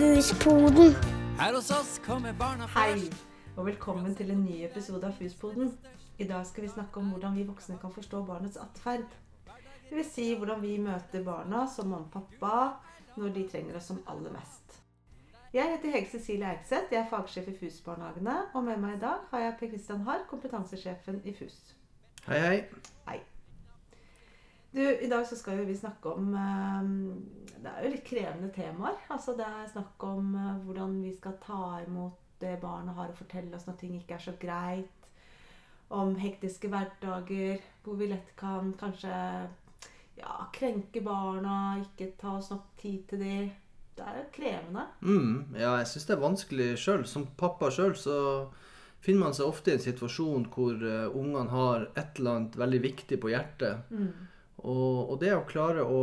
[0.00, 0.94] Fuspoden.
[1.38, 3.10] Her hos oss kommer barna Hei,
[3.52, 5.74] og velkommen til en ny episode av Fuspoden.
[6.16, 9.12] I dag skal vi snakke om hvordan vi voksne kan forstå barnets atferd.
[9.90, 13.90] Det vil si hvordan vi møter barna som mamma og pappa når de trenger oss
[13.92, 14.78] som aller mest.
[15.52, 18.38] Jeg heter Hege Cecilie Eikseth, jeg er fagsjef i FUS-barnehagene.
[18.54, 21.60] Og med meg i dag har jeg Per Kristian Harr, kompetansesjefen i FUS.
[22.24, 22.56] Hei, hei.
[23.10, 23.20] Hei.
[24.70, 26.90] Du, I dag så skal jo vi snakke om eh,
[27.58, 28.98] Det er jo litt krevende temaer.
[29.10, 33.18] Altså Det er snakk om eh, hvordan vi skal ta imot det barnet har å
[33.18, 35.08] fortelle oss når ting ikke er så greit.
[35.90, 39.10] Om hektiske hverdager hvor vi lett kan kanskje
[40.20, 43.50] ja, krenke barna, ikke ta oss nok tid til dem.
[43.98, 44.86] Det er jo krevende.
[45.02, 47.04] Mm, ja, jeg syns det er vanskelig sjøl.
[47.10, 48.16] Som pappa sjøl så
[49.04, 52.80] finner man seg ofte i en situasjon hvor uh, ungene har et eller annet veldig
[52.86, 53.90] viktig på hjertet.
[54.60, 56.02] Og, og det å klare å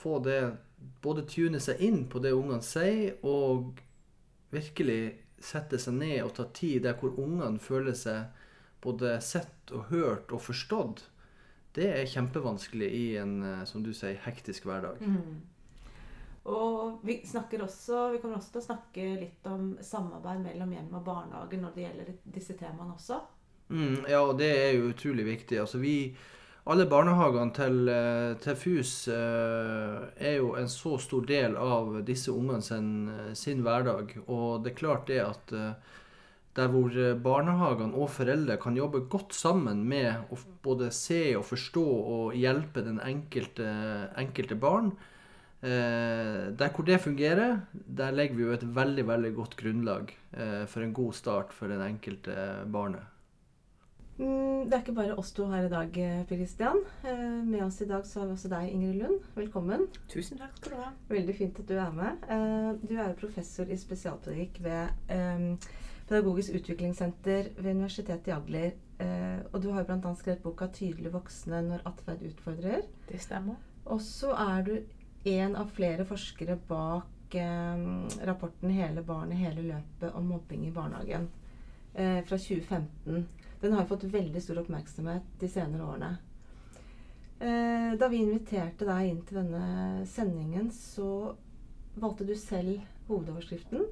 [0.00, 0.40] få det
[1.04, 3.76] Både tune seg inn på det ungene sier, og
[4.52, 5.00] virkelig
[5.40, 8.30] sette seg ned og ta tid der hvor ungene føler seg
[8.84, 11.02] både sett og hørt og forstått,
[11.76, 15.04] det er kjempevanskelig i en, eh, som du sier, hektisk hverdag.
[16.50, 20.94] Og vi, snakker også, vi kommer også til å snakke litt om samarbeid mellom hjem
[20.96, 23.20] og barnehage når det gjelder disse temaene også.
[23.70, 25.60] Mm, ja, og det er jo utrolig viktig.
[25.60, 26.16] Altså vi,
[26.66, 32.32] alle barnehagene til, eh, til FUS eh, er jo en så stor del av disse
[32.32, 32.90] ungene sin,
[33.34, 34.18] sin hverdag.
[34.28, 35.72] Og det er klart det at eh,
[36.58, 41.46] der hvor eh, barnehagene og foreldre kan jobbe godt sammen med å både se og
[41.46, 43.68] forstå og hjelpe den enkelte,
[44.18, 44.90] enkelte barn,
[45.62, 50.66] eh, der hvor det fungerer, der legger vi jo et veldig, veldig godt grunnlag eh,
[50.66, 52.34] for en god start for den enkelte
[52.66, 53.19] barnet.
[54.20, 56.76] Mm, Det er ikke bare oss to her i dag, eh, Per Kristian.
[57.04, 59.20] Eh, Med oss i dag så har vi også deg, Ingrid Lund.
[59.36, 59.86] Velkommen.
[60.08, 60.90] Tusen takk skal du ha.
[61.08, 62.18] Veldig fint at du er med.
[62.28, 65.58] Eh, Du er jo professor i spesialpedagogikk ved
[66.08, 68.72] Pedagogisk utviklingssenter ved Universitetet i Agder.
[69.00, 70.14] Eh, Og du har bl.a.
[70.14, 72.82] skrevet boka 'Tydelig voksne når atferd utfordrer'.
[73.08, 73.56] Det stemmer.
[73.86, 74.78] Og så er du
[75.24, 81.28] en av flere forskere bak rapporten 'Hele barnet, hele løpet' om mobbing i barnehagen
[81.94, 83.26] eh, fra 2015.
[83.60, 86.10] Den har fått veldig stor oppmerksomhet de senere årene.
[87.40, 91.34] Eh, da vi inviterte deg inn til denne sendingen, så
[92.00, 93.84] valgte du selv hovedoverskriften,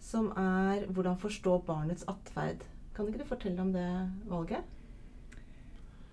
[0.00, 2.64] som er 'Hvordan forstå barnets atferd'.
[2.94, 4.62] Kan ikke du fortelle om det valget?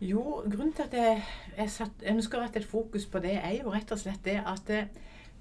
[0.02, 1.24] Jo, grunnen til at jeg,
[1.58, 4.40] jeg satt, ønsker å rette et fokus på det, er jo rett og slett det
[4.46, 4.88] at eh,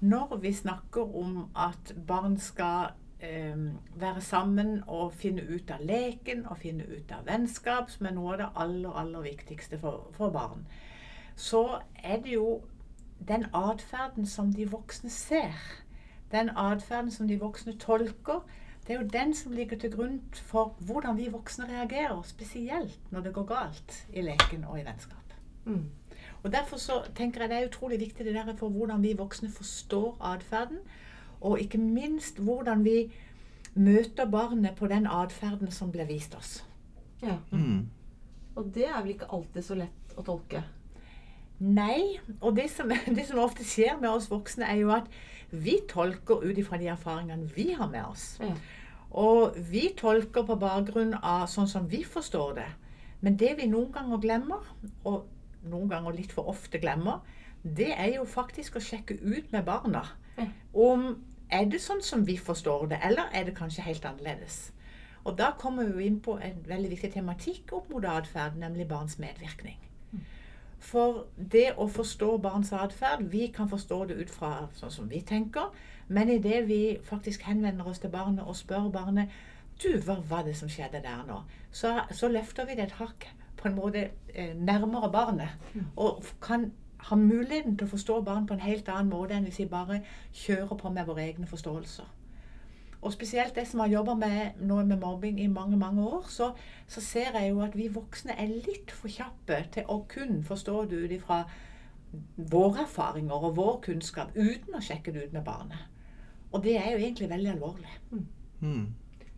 [0.01, 6.57] når vi snakker om at barn skal være sammen og finne ut av leken og
[6.57, 10.65] finne ut av vennskap, som er noe av det aller, aller viktigste for, for barn,
[11.35, 12.61] så er det jo
[13.27, 15.53] den atferden som de voksne ser,
[16.31, 18.41] den atferden som de voksne tolker,
[18.87, 23.21] det er jo den som ligger til grunn for hvordan vi voksne reagerer, spesielt når
[23.21, 25.35] det går galt i leken og i vennskap.
[25.65, 25.85] Mm.
[26.43, 29.51] Og Derfor så tenker jeg det er utrolig viktig det der for hvordan vi voksne
[29.51, 30.79] forstår atferden,
[31.41, 33.11] og ikke minst hvordan vi
[33.73, 36.59] møter barnet på den atferden som ble vist oss.
[37.23, 37.37] Ja.
[37.51, 37.87] Mm.
[38.55, 40.63] Og det er vel ikke alltid så lett å tolke?
[41.61, 45.09] Nei, og det som, det som ofte skjer med oss voksne, er jo at
[45.51, 48.35] vi tolker ut ifra de erfaringene vi har med oss.
[48.41, 48.53] Ja.
[49.11, 52.69] Og vi tolker på bakgrunn av sånn som vi forstår det.
[53.21, 54.63] Men det vi noen ganger glemmer,
[55.05, 55.27] og
[55.69, 57.19] noen ganger litt for ofte glemmer,
[57.61, 60.05] det er jo faktisk å sjekke ut med barna
[60.39, 60.47] Ja.
[60.73, 61.11] om
[61.51, 64.71] er det sånn som vi forstår det, eller er det kanskje helt annerledes.
[65.23, 69.19] Og da kommer vi inn på en veldig viktig tematikk opp mot atferd, nemlig barns
[69.21, 69.77] medvirkning.
[70.81, 75.19] For det å forstå barns atferd Vi kan forstå det ut fra sånn som vi
[75.21, 75.69] tenker,
[76.09, 79.29] men idet vi faktisk henvender oss til barnet og spør barnet
[79.83, 81.43] Du, hva var det som skjedde der nå?
[81.71, 83.29] Så, så løfter vi det et hakk
[83.61, 85.53] på en måte eh, nærmere barnet.
[85.95, 86.71] Og kan
[87.09, 90.01] ha muligheten til å forstå barn på en helt annen måte enn hvis vi bare
[90.43, 92.09] kjører på med våre egne forståelser.
[93.01, 96.51] Og spesielt det som har jobba med, nå med mobbing i mange mange år, så,
[96.87, 100.83] så ser jeg jo at vi voksne er litt for kjappe til å kun forstå
[100.91, 101.41] det ut ifra
[102.51, 105.87] våre erfaringer og vår kunnskap uten å sjekke det ut med barnet.
[106.51, 107.95] Og det er jo egentlig veldig alvorlig.
[108.61, 108.85] Mm.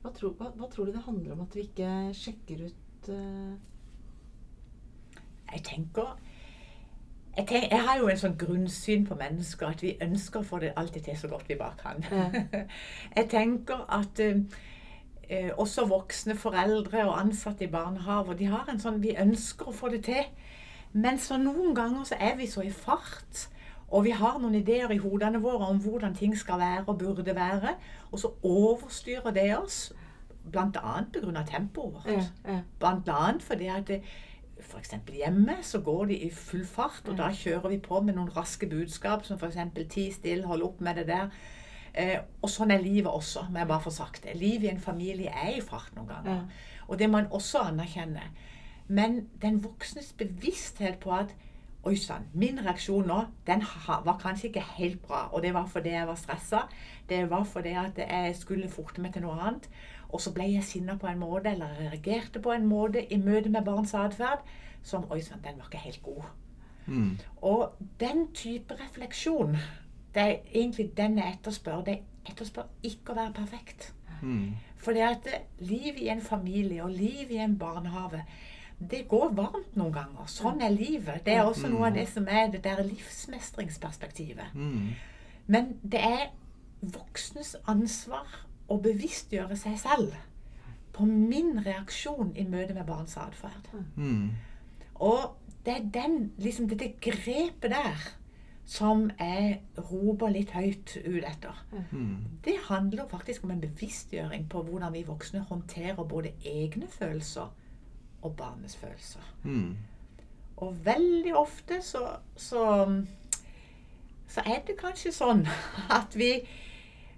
[0.02, 3.54] Hva tror, hva, hva tror du det handler om at vi ikke sjekker ut uh...
[5.54, 6.18] Jeg tenker
[7.38, 10.60] jeg, tenker, jeg har jo en sånn grunnsyn på mennesker at vi ønsker å få
[10.62, 12.04] det alltid til så godt vi bare kan.
[13.18, 14.44] jeg tenker at eh,
[15.30, 19.76] eh, også voksne foreldre og ansatte i barnehaver de har en sånn, Vi ønsker å
[19.76, 20.24] få det til.
[20.94, 23.48] Men så noen ganger så er vi så i fart.
[23.94, 27.36] Og vi har noen ideer i hodene våre om hvordan ting skal være og burde
[27.36, 27.76] være.
[28.12, 29.94] Og så overstyrer det oss,
[30.52, 31.02] bl.a.
[31.14, 31.44] pga.
[31.50, 32.30] tempoet vårt.
[32.46, 32.94] Ja, ja.
[32.94, 34.02] Annet fordi at det,
[34.80, 38.32] eksempel hjemme så går de i full fart, og da kjører vi på med noen
[38.36, 39.58] raske budskap som f.eks.
[39.90, 41.30] 'ti still, hold opp med det der'.
[41.94, 44.36] Eh, og sånn er livet også, må jeg bare få sagt det.
[44.36, 46.34] Livet i en familie er i fart noen ganger.
[46.34, 46.86] Ja.
[46.88, 48.24] Og det må man også anerkjenne.
[48.88, 51.36] Men den voksnes bevissthet på at
[51.84, 53.64] Oi sann, min reaksjon nå den
[54.06, 55.26] var kanskje ikke helt bra.
[55.34, 56.62] Og det var fordi jeg var stressa.
[57.10, 59.68] Det var fordi at jeg skulle forte meg til noe annet.
[60.14, 63.50] Og så ble jeg sinna på en måte, eller reagerte på en måte i møte
[63.50, 64.46] med barns atferd
[64.84, 66.24] som Oi sann, den var ikke helt god.
[66.86, 67.18] Mm.
[67.42, 69.58] Og den type refleksjon,
[70.16, 71.84] det er egentlig den jeg etterspør.
[71.84, 72.00] Det
[72.30, 73.94] etterspør ikke å være perfekt.
[74.22, 74.56] Mm.
[74.78, 75.28] For det at
[75.60, 78.24] liv i en familie og liv i en barnehage,
[78.80, 80.28] det går varmt noen ganger.
[80.32, 81.24] Sånn er livet.
[81.26, 84.56] Det er også noe av det som er det der livsmestringsperspektivet.
[84.56, 84.94] Mm.
[85.48, 86.26] Men det er
[86.82, 88.28] voksnes ansvar
[88.72, 90.18] å bevisstgjøre seg selv
[90.94, 93.70] på min reaksjon i møte med barns atferd.
[93.96, 94.34] Mm.
[95.02, 98.12] Og det er den, liksom dette grepet der
[98.66, 99.58] som jeg
[99.90, 101.58] roper litt høyt ut etter.
[101.92, 102.40] Mm.
[102.46, 107.52] Det handler faktisk om en bevisstgjøring på hvordan vi voksne håndterer både egne følelser
[108.24, 109.26] og barnets følelser.
[109.44, 109.78] Mm.
[110.58, 112.66] Og veldig ofte så, så,
[114.28, 115.48] så er det kanskje sånn
[116.00, 116.36] at vi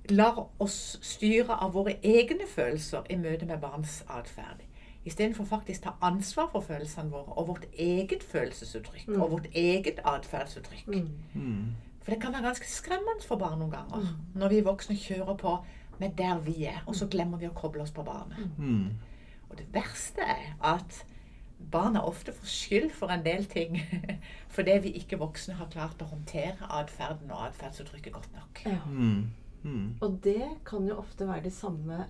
[0.10, 4.62] lar oss styre av våre egne følelser i møte med barns atferd.
[5.06, 10.88] Istedenfor faktisk ta ansvar for følelsene våre og vårt eget følelsesuttrykk og vårt eget atferdsuttrykk.
[10.88, 11.10] Mm.
[11.34, 11.66] Mm.
[12.02, 15.58] For det kan være ganske skremmende for barn noen ganger når vi voksne kjører på
[16.00, 18.50] med der vi er, og så glemmer vi å koble oss på barnet.
[18.58, 18.90] Mm.
[19.56, 21.06] Og det verste er at
[21.72, 23.78] barna ofte får skyld for en del ting
[24.56, 28.62] fordi vi ikke voksne har klart å håndtere atferden og atferdsuttrykket godt nok.
[28.68, 28.82] Ja.
[28.90, 29.32] Mm.
[29.64, 29.88] Mm.
[30.04, 32.04] Og det kan jo ofte være de samme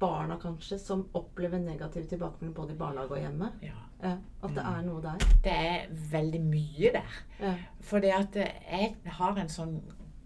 [0.00, 3.50] barna kanskje som opplever negativ tilbakemelding både i barnehage og hjemme.
[3.64, 3.80] Ja.
[4.04, 5.26] Ja, at det er noe der.
[5.44, 7.18] Det er veldig mye der.
[7.40, 7.54] Ja.
[7.80, 9.78] For at eh, jeg har en sånn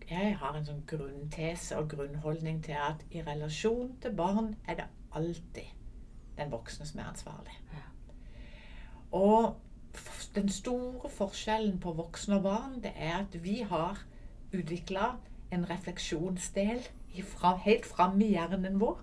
[0.09, 4.87] jeg har en sånn grunntese og grunnholdning til at i relasjon til barn er det
[5.13, 5.78] alltid
[6.39, 7.57] den voksne som er ansvarlig.
[7.75, 7.87] Ja.
[9.19, 9.57] Og
[10.35, 14.01] den store forskjellen på voksne og barn, det er at vi har
[14.53, 15.15] utvikla
[15.53, 16.83] en refleksjonsdel
[17.19, 19.01] ifra, helt framme i hjernen vår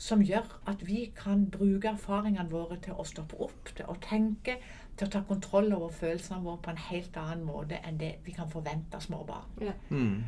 [0.00, 4.56] som gjør at vi kan bruke erfaringene våre til å stoppe opp, til å tenke,
[4.98, 8.34] til å ta kontroll over følelsene våre på en helt annen måte enn det vi
[8.34, 9.52] kan forvente av små barn.
[9.62, 9.76] Ja.
[9.90, 10.24] Mm.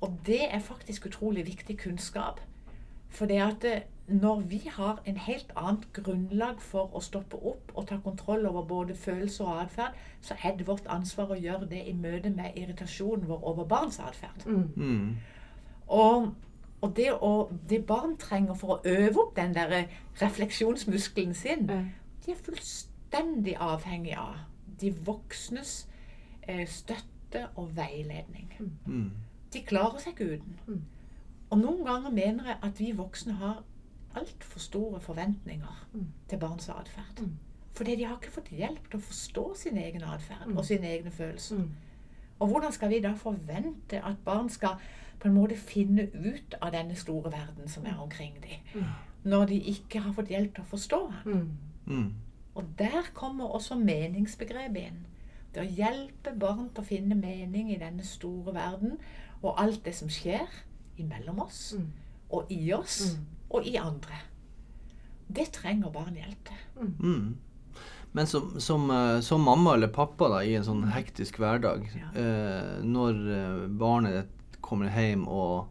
[0.00, 2.40] Og det er faktisk utrolig viktig kunnskap.
[3.10, 7.72] For det at eh, når vi har en helt annet grunnlag for å stoppe opp
[7.74, 11.68] og ta kontroll over både følelser og atferd, så er det vårt ansvar å gjøre
[11.70, 14.46] det i møte med irritasjonen vår over barns atferd.
[14.46, 14.68] Mm.
[14.76, 15.16] Mm.
[15.86, 16.34] Og,
[16.80, 19.86] og det, å, det barn trenger for å øve opp den der
[20.20, 24.42] refleksjonsmuskelen sin, de er fullstendig avhengig av
[24.80, 25.84] de voksnes
[26.42, 28.50] eh, støtte og veiledning.
[28.86, 29.10] Mm.
[29.52, 30.58] De klarer seg ikke uten.
[30.66, 30.82] Mm.
[31.50, 33.62] Og noen ganger mener jeg at vi voksne har
[34.16, 36.06] altfor store forventninger Mm.
[36.28, 37.20] til barns atferd.
[37.20, 37.36] Mm.
[37.72, 40.56] Fordi de har ikke fått hjelp til å forstå sin egen atferd Mm.
[40.56, 41.56] og sine egne følelser.
[41.56, 41.70] Mm.
[42.40, 44.74] Og hvordan skal vi da forvente at barn skal
[45.20, 48.84] på en måte finne ut av denne store verden som er omkring dem, Mm.
[49.24, 51.34] når de ikke har fått hjelp til å forstå den?
[51.86, 51.94] Mm.
[51.96, 52.14] Mm.
[52.54, 55.06] Og der kommer også meningsbegrepet inn.
[55.54, 58.98] Det å hjelpe barn til å finne mening i denne store verden,
[59.42, 60.46] og alt det som skjer
[60.98, 61.86] imellom oss, Mm.
[62.30, 63.24] og i oss, Mm.
[63.50, 64.20] Og i andre.
[65.30, 66.90] Det trenger barn hjelp til.
[66.98, 67.36] Mm.
[68.12, 72.08] Men som, som, eh, som mamma eller pappa da, i en sånn hektisk hverdag, Ja.
[72.18, 75.68] eh, når eh, barnet ditt kommer hjem og,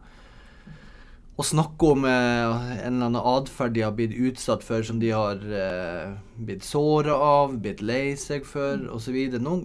[1.39, 2.55] og snakker om eh,
[2.85, 7.15] en eller annen atferd de har blitt utsatt for, som de har eh, blitt såra
[7.15, 9.59] av, blitt lei seg for osv., så,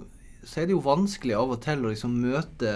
[0.44, 2.75] så er det jo vanskelig av og til å liksom møte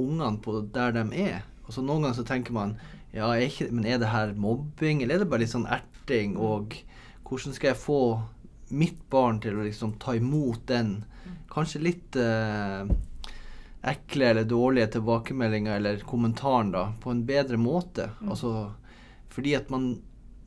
[0.00, 1.40] ungene på der de er.
[1.66, 2.76] Og så Noen ganger så tenker man
[3.12, 6.36] ja, er ikke, men er det her mobbing, eller er det bare litt sånn erting?
[6.40, 6.76] Og
[7.28, 8.02] hvordan skal jeg få
[8.72, 11.02] mitt barn til å liksom ta imot den
[11.52, 12.88] kanskje litt eh,
[13.92, 18.10] ekle eller dårlige tilbakemeldinga eller kommentaren da, på en bedre måte?
[18.24, 18.70] Altså,
[19.32, 19.94] fordi at man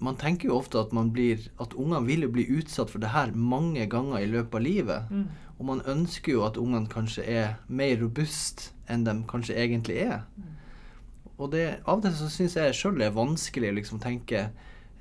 [0.05, 3.13] man tenker jo ofte at man blir at ungene vil jo bli utsatt for det
[3.13, 5.13] her mange ganger i løpet av livet.
[5.57, 10.25] Og man ønsker jo at ungene kanskje er mer robust enn de kanskje egentlig er.
[11.37, 14.47] Og det, av og til så syns jeg sjøl det er vanskelig å liksom tenke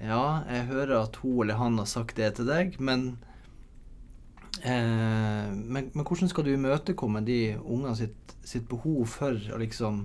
[0.00, 3.14] Ja, jeg hører at hun eller han har sagt det til deg, men
[4.62, 10.04] Eh, men, men hvordan skal du imøtekomme de ungene sitt, sitt behov for å liksom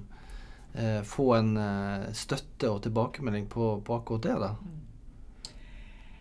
[0.73, 5.53] eh, få en eh, støtte og tilbakemelding på, på akkurat det, da?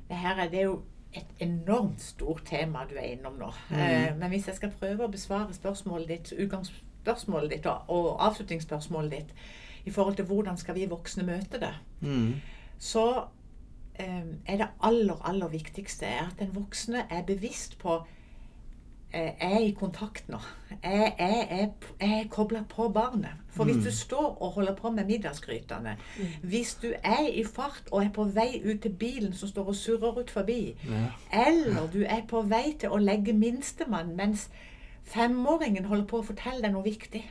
[0.08, 0.80] Det her er det jo
[1.16, 3.48] et enormt stort tema du er innom nå.
[3.72, 9.16] Eh, men hvis jeg skal prøve å besvare spørsmålet ditt, utgangsspørsmålet ditt og, og avslutningsspørsmålet
[9.16, 9.32] ditt
[9.88, 12.35] i forhold til hvordan skal vi voksne møte det, Mm.
[12.78, 13.07] så
[13.99, 17.97] eh, er det aller, aller viktigste er at den voksne er bevisst på
[19.12, 20.38] eh, Jeg er i kontakt nå.
[20.85, 23.30] Jeg, jeg, jeg, jeg er kobla på barnet.
[23.50, 25.97] For hvis du står og holder på med middagsgrytene,
[26.42, 29.75] hvis du er i fart og er på vei ut til bilen som står og
[29.75, 31.07] surrer ut forbi, Ja.
[31.50, 34.49] eller du er på vei til å legge minstemann mens
[35.09, 37.25] femåringen holder på å fortelle deg noe viktig,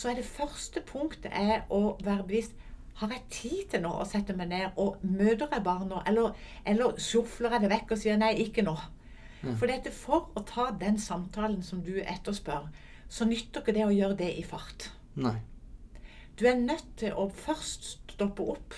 [0.00, 2.56] så er det første punktet er å være bevisst
[3.00, 6.34] har jeg tid til nå å sette meg ned og møter jeg barna, eller,
[6.68, 8.74] eller sjofler jeg det vekk og sier nei, ikke nå.
[9.40, 12.66] For dette, for å ta den samtalen som du etterspør,
[13.08, 14.90] så nytter ikke det å gjøre det i fart.
[15.16, 15.38] Nei.
[16.36, 18.76] Du er nødt til å først stoppe opp.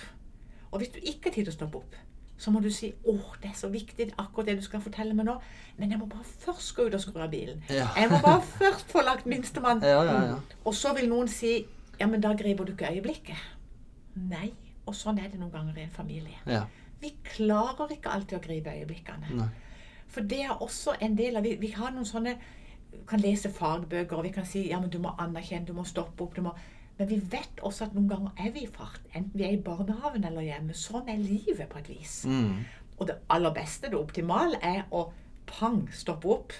[0.71, 1.99] Og hvis du ikke har tid til å stoppe opp,
[2.37, 5.25] så må du si 'Å, det er så viktig, akkurat det du skal fortelle meg
[5.25, 5.39] nå',
[5.77, 7.63] men jeg må bare først gå ut og skru av bilen.
[7.69, 7.87] Ja.
[7.97, 9.81] Jeg må bare først få lagt minstemann.
[9.81, 10.35] Ja, ja, ja.
[10.65, 11.65] Og så vil noen si
[11.99, 13.43] 'Ja, men da griper du ikke øyeblikket'.
[14.15, 14.53] Nei.
[14.85, 16.37] Og sånn er det noen ganger i en familie.
[16.47, 16.65] ja.
[17.03, 19.35] Vi klarer ikke alltid å gripe øyeblikkene.
[19.35, 19.47] Nei.
[20.07, 22.37] For det er også en del av Vi, vi har noen sånne
[23.07, 26.23] kan lese fagbøker, og vi kan si ja, men du må anerkjenne, du må stoppe
[26.23, 26.35] opp.
[26.35, 26.53] du må...
[26.99, 28.99] Men vi vet også at noen ganger er vi i fart.
[29.15, 30.73] Enten vi er i barnehagen eller hjemme.
[30.77, 32.23] Sånn er livet på et vis.
[32.29, 32.59] Mm.
[32.99, 35.07] Og det aller beste, det optimale, er å
[35.49, 36.53] pang, stoppe opp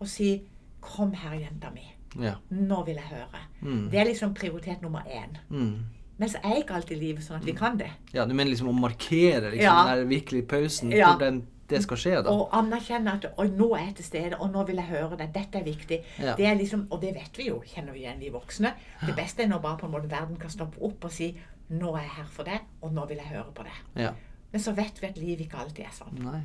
[0.00, 0.40] og si
[0.80, 1.82] Kom her, jenta mi.
[2.24, 2.38] Ja.
[2.56, 3.40] Nå vil jeg høre.
[3.60, 3.90] Mm.
[3.92, 5.34] Det er liksom prioritet nummer én.
[5.50, 5.82] Mm.
[6.16, 7.90] Men så er ikke alltid livet sånn at vi kan det.
[8.14, 9.84] ja, du mener liksom å markere liksom, Ja.
[9.84, 11.10] den der virkelig pausen Ja.
[11.12, 12.32] hvor den, det skal skje, da?
[12.34, 15.30] Og anerkjenne at og nå er jeg til stede, og nå vil jeg høre det.
[15.34, 16.00] Dette er viktig.
[16.18, 16.34] Ja.
[16.38, 18.74] Det er liksom, og det vet vi jo, kjenner vi igjen, vi voksne.
[19.06, 21.32] Det beste er når bare på en måte verden kan stoppe opp og si
[21.70, 23.74] Nå er jeg her for deg, og nå vil jeg høre på det.
[24.02, 24.08] Ja.
[24.50, 26.16] Men så vet vi at livet ikke alltid er sånn.
[26.24, 26.40] Nei.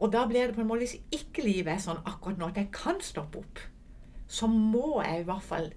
[0.00, 2.56] Og da blir det på en måte, hvis ikke livet er sånn akkurat nå at
[2.56, 3.60] jeg kan stoppe opp,
[4.30, 5.68] så må jeg i hvert fall,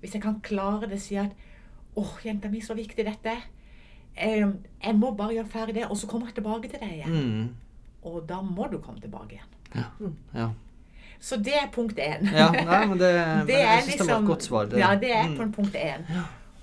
[0.00, 1.34] hvis jeg kan klare det, si at
[2.00, 3.48] åh, jenta mi, så viktig dette er.
[4.16, 4.46] Jeg,
[4.82, 7.12] Jeg må bare gjøre ferdig det, og så kommer jeg tilbake til deg igjen.
[7.12, 7.69] Mm.
[8.02, 9.54] Og da må du komme tilbake igjen.
[9.74, 9.84] Ja.
[10.34, 10.48] ja.
[11.20, 12.24] Så det er punkt én.
[12.32, 13.10] Ja, nei, men det,
[13.46, 14.64] men jeg er liksom, det var et godt svar.
[14.70, 14.78] Det.
[14.80, 15.52] Ja, det er Mm.
[15.52, 16.06] punkt én.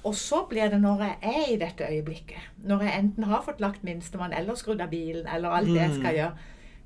[0.03, 3.59] Og så blir det når jeg er i dette øyeblikket, når jeg enten har fått
[3.59, 6.15] lagt minstemann eller skrudd av bilen, eller alt det jeg skal Mm.
[6.15, 6.31] gjøre,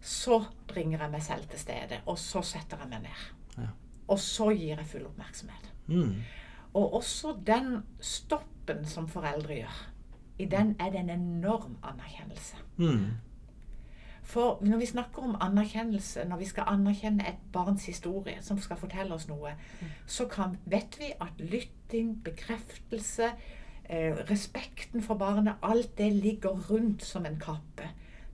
[0.01, 3.23] så bringer jeg meg selv til stede, og så setter jeg meg ned.
[3.57, 3.69] Ja.
[4.07, 5.69] Og så gir jeg full oppmerksomhet.
[5.87, 6.15] Mm.
[6.73, 9.87] Og også den stoppen som foreldre gjør,
[10.39, 12.55] i den er det en enorm anerkjennelse.
[12.77, 13.05] Mm.
[14.23, 18.77] For når vi snakker om anerkjennelse, når vi skal anerkjenne et barns historie som skal
[18.77, 19.55] fortelle oss noe,
[20.05, 23.31] så kan, vet vi at lytting, bekreftelse,
[23.89, 27.89] eh, respekten for barnet, alt det ligger rundt som en kappe.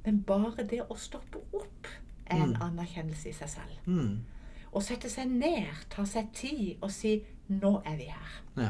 [0.05, 1.87] Men bare det å stoppe opp
[2.27, 3.79] er en anerkjennelse i seg selv.
[3.85, 4.25] Mm.
[4.71, 8.41] Å sette seg ned, ta seg tid og si 'nå er vi her'.
[8.57, 8.69] Ja.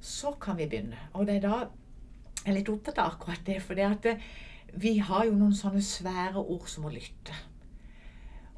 [0.00, 0.98] Så kan vi begynne.
[1.14, 1.68] Og det er da
[2.44, 3.62] jeg er litt opptatt av akkurat det.
[3.62, 4.16] For det at eh,
[4.74, 7.34] vi har jo noen sånne svære ord som å lytte.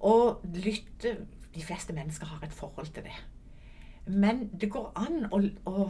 [0.00, 1.16] Og lytte
[1.54, 3.16] De fleste mennesker har et forhold til det.
[4.06, 5.88] Men det går an å, å,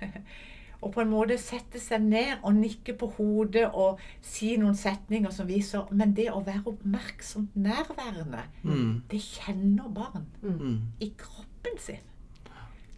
[0.86, 5.34] å på en måte sette seg ned og nikke på hodet og si noen setninger
[5.34, 9.02] som viser Men det å være oppmerksomt nærværende, Mm.
[9.10, 10.78] det kjenner barn Mm.
[11.00, 12.06] i kroppen sin.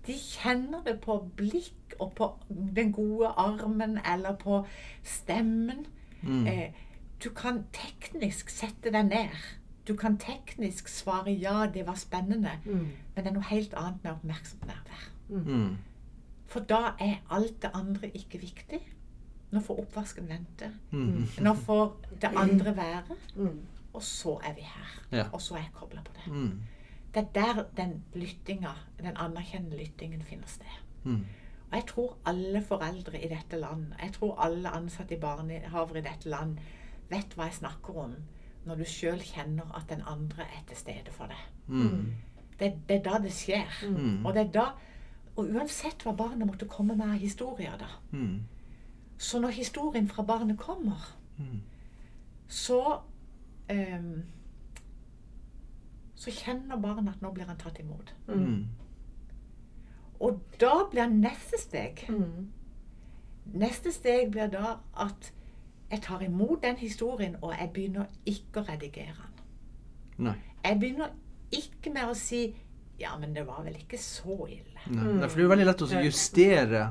[0.06, 4.66] De kjenner det på blikk og på den gode armen eller på
[5.02, 5.86] stemmen.
[6.22, 6.46] Mm.
[6.46, 6.72] Eh,
[7.24, 9.42] du kan teknisk sette deg ned.
[9.86, 12.56] Du kan teknisk svare ja, det var spennende.
[12.64, 12.88] Mm.
[13.14, 15.06] Men det er noe helt annet med oppmerksomt nærvær.
[15.28, 15.76] Mm.
[16.52, 18.80] For da er alt det andre ikke viktig.
[19.52, 20.70] Nå får oppvasken vente.
[20.90, 21.26] Mm.
[21.44, 23.16] Nå får det andre være.
[23.36, 23.60] Mm.
[23.92, 24.94] Og så er vi her.
[25.12, 25.24] Ja.
[25.32, 26.32] Og så er jeg kobla på det.
[26.32, 26.60] Mm.
[27.14, 30.78] Det er der den lyttinga, den anerkjennende lyttingen finner sted.
[31.72, 31.76] Mm.
[31.76, 36.02] Og jeg tror alle foreldre i dette land, jeg tror alle ansatte i barnehaver i
[36.04, 36.58] dette land,
[37.10, 38.14] vet hva jeg snakker om
[38.66, 41.40] når du sjøl kjenner at den andre er til stede for deg.
[41.66, 42.12] Mm.
[42.60, 43.72] Det, det er da det skjer.
[43.88, 44.26] Mm.
[44.26, 44.66] Og det er da
[45.36, 47.86] Og uansett hva barnet måtte komme med av historier, da.
[48.10, 48.42] Mm.
[49.18, 51.60] Så når historien fra barnet kommer, Mm.
[52.48, 52.98] så
[53.68, 54.22] ehm,
[56.14, 58.14] Så kjenner barnet at nå blir han tatt imot.
[58.28, 58.68] Mm.
[60.22, 62.50] Og da blir neste steg Mm.
[63.58, 65.32] Neste steg blir da at
[65.90, 70.28] jeg tar imot den historien, og jeg begynner ikke å redigere den.
[70.28, 70.36] Nei.
[70.64, 71.10] Jeg begynner
[71.50, 72.54] ikke med å si
[73.02, 74.84] ja, men det var vel ikke så ille.
[74.86, 75.02] Nei.
[75.18, 76.84] Nei, For det er jo veldig lett å justere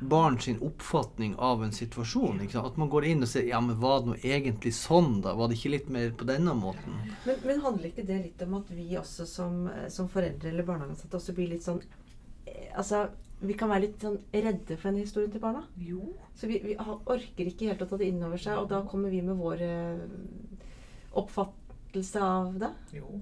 [0.00, 2.40] barn sin oppfatning av en situasjon.
[2.44, 2.72] Ikke sant?
[2.72, 5.34] At man går inn og sier ja, men var det nå egentlig sånn, da?
[5.38, 6.98] Var det ikke litt mer på denne måten?
[7.26, 11.18] Men, men handler ikke det litt om at vi også som, som foreldre eller barnehageansatte
[11.18, 12.07] også blir litt sånn eh,
[12.76, 13.08] Altså,
[13.40, 15.62] vi kan være litt sånn redde for den historien til barna.
[15.78, 16.14] Jo.
[16.34, 19.10] Så vi, vi orker ikke helt å ta det inn over seg, og da kommer
[19.14, 20.06] vi med vår eh,
[21.18, 22.70] oppfattelse av det.
[22.98, 23.20] Jo.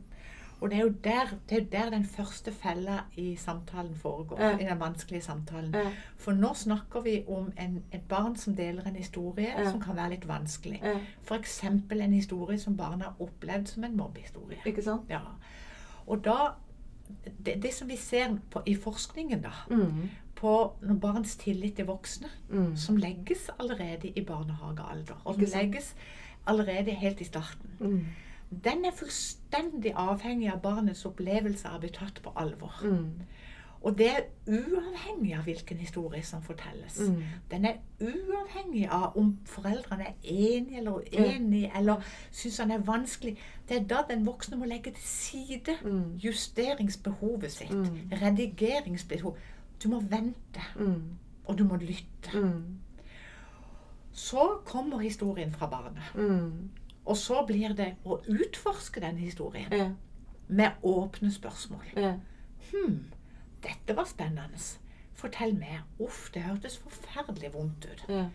[0.61, 4.41] Og det er jo der, det er jo der den første fella i samtalen foregår.
[4.41, 4.55] Ja.
[4.57, 5.75] I den vanskelige samtalen.
[5.77, 5.91] Ja.
[6.17, 9.67] For nå snakker vi om en, et barn som deler en historie Ja.
[9.71, 10.81] som kan være litt vanskelig.
[10.83, 10.95] Ja.
[11.29, 11.59] F.eks.
[11.65, 14.63] en historie som barna har opplevd som en mobbehistorie.
[14.65, 15.11] Ikke sant?
[15.13, 15.21] Ja.
[16.07, 16.55] Og da
[17.47, 20.09] det, det som vi ser på, i forskningen, da, Mm.
[20.35, 22.77] på barns tillit til voksne, Mm.
[22.77, 25.95] som legges allerede i barnehagealder, og som legges
[26.47, 28.05] allerede helt i starten, Mm.
[28.65, 32.73] den er fullstendig avhengig av barnets opplevelse av å bli tatt på alvor.
[32.83, 33.13] Mm.
[33.87, 36.97] Og det er uavhengig av hvilken historie som fortelles.
[37.07, 37.21] Mm.
[37.51, 42.03] Den er uavhengig av om foreldrene er enige eller uenige, uenige, eller
[42.35, 43.37] syns han er vanskelig.
[43.69, 46.17] Det er da den voksne må legge til side Mm.
[46.17, 48.11] justeringsbehovet sitt, Mm.
[48.23, 49.37] redigeringsbehov.
[49.85, 51.03] Du må vente, Mm.
[51.45, 52.31] og du må lytte.
[52.35, 52.79] Mm.
[54.13, 56.03] Så kommer historien fra barnet.
[56.15, 56.71] Mm.
[57.05, 59.91] Og så blir det å utforske den historien Ja.
[60.49, 61.83] med åpne spørsmål.
[61.97, 62.15] Ja.
[62.73, 63.05] Hm,
[63.97, 64.59] dette var spennende.
[65.17, 65.85] Fortell mer.
[66.01, 68.03] Uff, det hørtes forferdelig vondt ut.
[68.09, 68.27] Ja.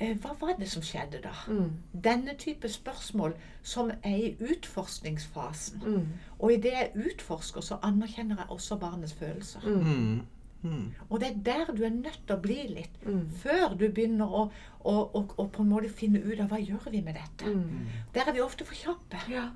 [0.00, 1.32] Eh, Hva var det som skjedde da?
[1.48, 1.72] Mm.
[2.04, 5.82] Denne type spørsmål som er i utforskningsfasen.
[5.86, 6.06] Mm.
[6.38, 9.60] Og i det jeg utforsker, så anerkjenner jeg også barnets følelser.
[9.66, 10.20] Mm.
[10.62, 10.94] Mm.
[11.10, 13.28] Og det er der du er nødt til å bli litt, Mm.
[13.30, 14.50] før du begynner å,
[14.84, 17.50] å, å, å på en måte finne ut av hva gjør vi med dette.
[17.52, 17.86] Mm.
[18.14, 19.20] Der er vi ofte for kjappe.
[19.30, 19.50] Ja.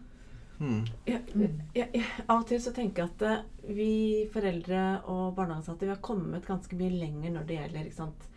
[0.59, 0.81] Mm.
[1.07, 1.21] Jeg,
[1.75, 2.07] jeg, ja.
[2.27, 3.93] Av og til så tenker jeg at eh, vi
[4.33, 8.29] foreldre og barnehageansatte vi har kommet ganske mye lenger når det gjelder ikke sant?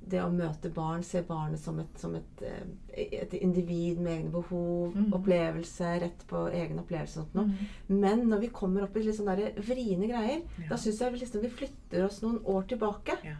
[0.00, 4.32] det å møte barn, se barnet som et, som et, eh, et individ med egne
[4.32, 5.10] behov, mm.
[5.16, 7.50] opplevelse, rett på egen opplevelse og sånt noe.
[7.50, 8.00] Mm.
[8.00, 10.70] Men når vi kommer opp i litt sånne vriene greier, Ja.
[10.72, 13.18] da syns jeg vi liksom vi flytter oss noen år tilbake.
[13.26, 13.36] Ja.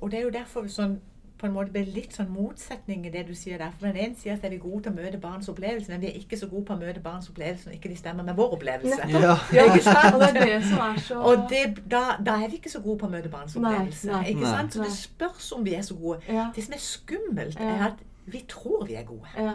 [0.00, 0.98] Og det er jo derfor vi sånn,
[1.38, 3.70] på en måte blir litt sånn motsetning i det du sier der.
[3.78, 6.08] For den ene sier at er vi gode til å møte barns opplevelse, men vi
[6.10, 8.56] er ikke så gode på å møte barns opplevelse når ikke de stemmer med vår
[8.58, 9.08] opplevelse.
[9.12, 9.36] Ja.
[9.54, 10.14] Ja, ikke sant?
[10.14, 12.80] Og det er det som er så Og det, da, da er vi ikke så
[12.82, 14.10] gode på å møte barns opplevelse.
[14.10, 14.24] nei.
[14.34, 14.68] ikke Nei.
[14.70, 16.20] Så det spørs om vi er så gode.
[16.28, 16.48] Ja.
[16.54, 17.74] Det som er skummelt, Ja.
[17.74, 19.28] er at vi tror vi er gode.
[19.36, 19.54] Ja.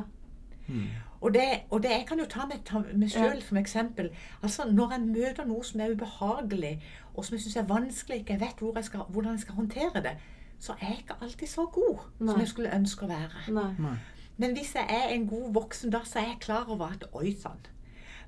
[0.68, 0.88] Mm.
[1.22, 3.40] Og det, og det jeg kan jo ta meg, ta meg sjøl Ja.
[3.48, 4.10] som eksempel.
[4.44, 6.82] Altså Når jeg møter noe som er ubehagelig,
[7.16, 9.56] og som jeg syns er vanskelig, ikke jeg vet hvor jeg skal, hvordan jeg skal
[9.56, 10.16] håndtere det,
[10.64, 12.32] så er jeg ikke alltid så god Nei.
[12.32, 13.46] som jeg skulle ønske å være.
[13.58, 13.70] Nei.
[13.84, 13.98] Nei.
[14.40, 17.34] Men hvis jeg er en god voksen, da så er jeg klar over at oi
[17.42, 17.60] sann.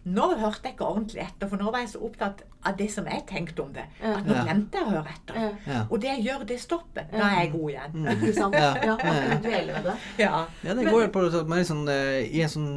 [0.06, 3.08] Nå hørte jeg ikke ordentlig etter, for nå var jeg så opptatt av det som
[3.10, 4.12] jeg tenkte om det, Ja.
[4.20, 4.44] at nå Ja.
[4.46, 5.40] glemte jeg å høre etter.
[5.42, 5.50] Ja.
[5.74, 5.80] Ja.
[5.90, 7.08] Og det jeg gjør, det stopper.
[7.12, 8.06] Da er jeg god igjen.
[8.14, 8.54] Ikke sant?
[8.54, 8.76] Ja.
[8.86, 9.96] Ja, man dueller med det.
[10.20, 10.46] Ja.
[10.64, 12.70] Ja, det går jo på at man er sånn, eh, i en sånn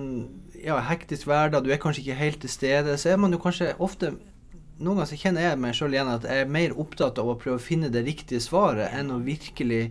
[0.65, 3.75] ja, hektisk hverdag, du er kanskje ikke helt til stede, så er man jo kanskje
[3.79, 4.15] ofte
[4.79, 7.39] Noen ganger så kjenner jeg meg sjøl igjen at jeg er mer opptatt av å
[7.41, 9.89] prøve å finne det riktige svaret enn å virkelig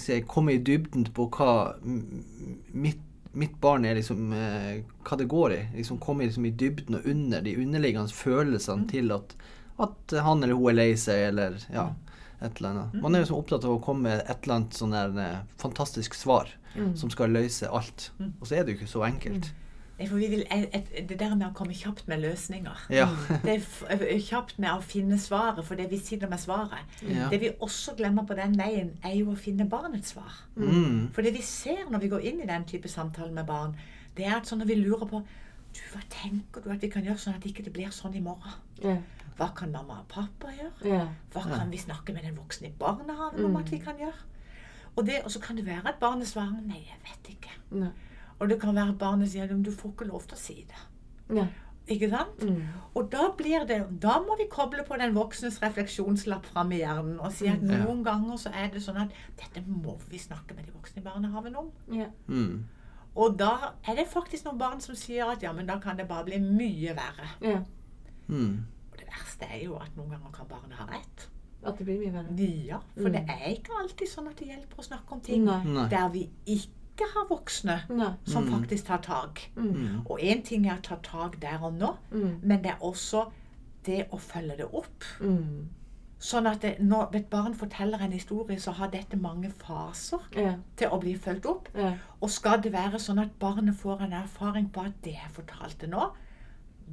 [0.00, 3.02] si, komme i dybden på hva mitt,
[3.36, 5.60] mitt barn er liksom eh, Hva det går i.
[5.76, 9.36] Liksom Komme liksom i dybden og under de underliggende følelsene til at,
[9.84, 11.90] at han eller hun er lei seg, eller ja,
[12.40, 12.96] et eller annet.
[13.04, 16.16] Man er jo opptatt av å komme med et eller annet sånn der eh, fantastisk
[16.16, 16.48] svar
[16.96, 18.10] som skal løse alt.
[18.40, 19.52] Og så er det jo ikke så enkelt.
[19.96, 23.06] Nei, For vi vil, et, et, det der med å komme kjapt med løsninger Ja.
[23.44, 26.98] Det er kjapt med å finne svaret, for det vi sitter med svaret.
[27.00, 27.30] Ja.
[27.32, 30.42] Det vi også glemmer på den veien, er jo å finne barnets svar.
[30.56, 31.08] Mm.
[31.16, 33.76] For det vi ser når vi går inn i den type samtale med barn,
[34.16, 35.24] det er at sånn når vi lurer på
[35.76, 38.24] du, Hva tenker du at vi kan gjøre sånn at ikke det blir sånn i
[38.24, 38.56] morgen?
[38.80, 38.96] Ja.
[39.36, 40.76] Hva kan mamma og pappa gjøre?
[40.88, 41.02] Ja.
[41.34, 44.16] Hva kan vi snakke med den voksne i barnehagen om at vi kan gjøre?
[44.96, 47.56] Og, det, og så kan det være at barnet svarer nei, jeg vet ikke.
[47.76, 47.92] Nei.
[48.40, 51.36] Og det kan være at barnet sier du får ikke lov til å si det.
[51.36, 51.46] Ja.
[51.88, 52.40] Ikke sant?
[52.42, 52.62] Mm.
[52.98, 57.20] Og da blir det Da må vi koble på den voksnes refleksjonslapp fram i hjernen
[57.20, 57.78] og si at Ja.
[57.84, 61.04] noen ganger så er det sånn at dette må vi snakke med de voksne i
[61.04, 61.70] barnehagen om.
[61.92, 62.08] Ja.
[62.28, 62.64] Mm.
[63.16, 66.08] Og da er det faktisk noen barn som sier at ja, men da kan det
[66.08, 67.28] bare bli mye verre.
[67.40, 67.62] ja.
[68.28, 68.64] Mm.
[68.92, 71.28] Og det verste er jo at noen ganger kan barnet ha rett.
[71.64, 72.66] At det blir mye verre.
[72.66, 73.12] Ja, for Mm.
[73.12, 75.44] det er ikke alltid sånn at det hjelper å snakke om ting.
[75.44, 75.88] Nei.
[75.88, 78.12] der vi ikke har voksne Nei.
[78.24, 78.52] som Mm.
[78.60, 79.50] faktisk tar tak.
[79.56, 80.02] Mm.
[80.10, 82.40] Og én ting er å ta tak der og nå, Mm.
[82.42, 83.30] men det er også
[83.84, 85.04] det å følge det opp.
[85.20, 85.68] Mm.
[86.18, 90.54] Sånn at det, når et barn forteller en historie, så har dette mange faser Ja.
[90.76, 91.68] til å bli fulgt opp.
[91.74, 91.94] Ja.
[92.20, 95.86] Og skal det være sånn at barnet får en erfaring på at det jeg fortalte
[95.86, 96.10] nå,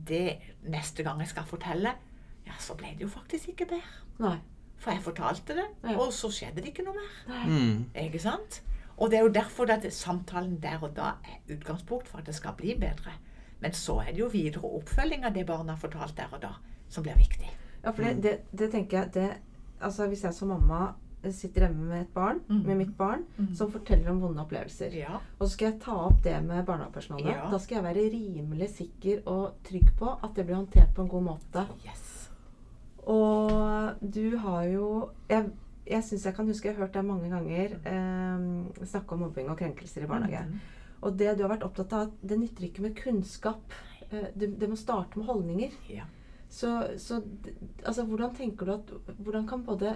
[0.08, 0.38] det
[0.68, 1.94] neste gang jeg skal fortelle,
[2.46, 3.82] ja, så ble det jo faktisk ikke bedre.
[4.20, 4.38] Nei.
[4.78, 5.96] For jeg fortalte det, Ja.
[5.98, 7.46] og så skjedde det ikke noe mer.
[7.48, 7.86] Mm.
[7.96, 8.62] Ikke sant?
[8.98, 12.36] Og det er jo derfor at samtalen der og da er utgangspunkt for at det
[12.36, 13.16] skal bli bedre.
[13.64, 16.52] Men så er det jo videre oppfølging av det barna har fortalt der og da,
[16.90, 17.50] som blir viktig.
[17.84, 19.30] Ja, for det, det, det tenker jeg det,
[19.82, 20.94] altså Hvis jeg som mamma
[21.32, 22.62] sitter hjemme med et barn, mm.
[22.66, 23.54] med mitt barn, mm.
[23.56, 25.20] som forteller om vonde opplevelser, Ja.
[25.40, 27.50] og så skal jeg ta opp det med barnehagepersonalet, Ja.
[27.52, 31.08] da skal jeg være rimelig sikker og trygg på at det blir håndtert på en
[31.08, 31.66] god måte.
[31.86, 32.30] Yes.
[33.08, 35.50] Og du har jo Jeg,
[35.86, 39.52] jeg syns jeg kan huske jeg har hørt deg mange ganger eh, snakke om mobbing
[39.52, 40.46] og krenkelser i barnehage.
[40.48, 40.80] Mhm.
[41.04, 43.76] Og det du har vært opptatt av, at det nytter ikke med kunnskap.
[44.10, 45.76] Eh, det, det må starte med holdninger.
[45.92, 46.08] Ja.
[46.54, 46.70] Så,
[47.02, 47.22] så
[47.84, 49.96] altså, hvordan tenker du at Hvordan kan både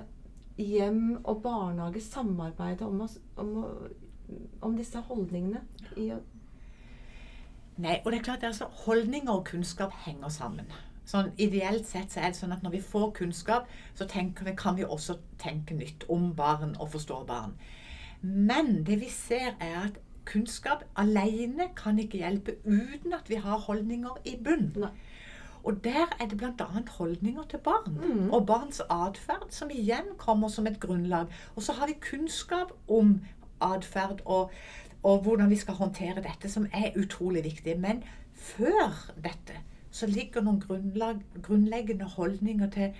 [0.57, 3.53] hjem og barnehage samarbeide om, oss, om,
[4.61, 5.61] om disse holdningene?
[5.95, 6.11] I,
[7.77, 10.71] Nei, og det er klart altså, Holdninger og kunnskap henger sammen.
[11.07, 14.75] Sånn, ideelt sett så er det sånn at når vi får kunnskap, så vi, kan
[14.75, 17.53] vi også tenke nytt om barn og forstå barn.
[18.21, 23.63] Men det vi ser, er at kunnskap alene kan ikke hjelpe uten at vi har
[23.69, 24.73] holdninger i bunn.
[25.63, 26.67] Og der er det bl.a.
[26.97, 27.95] holdninger til barn.
[27.95, 28.33] mm.
[28.33, 31.31] Og barns atferd, som igjen kommer som et grunnlag.
[31.55, 33.21] Og så har vi kunnskap om
[33.61, 34.51] atferd og,
[35.03, 37.79] og hvordan vi skal håndtere dette, som er utrolig viktig.
[37.79, 39.63] Men før dette
[39.97, 42.99] så ligger noen grunnleggende holdninger til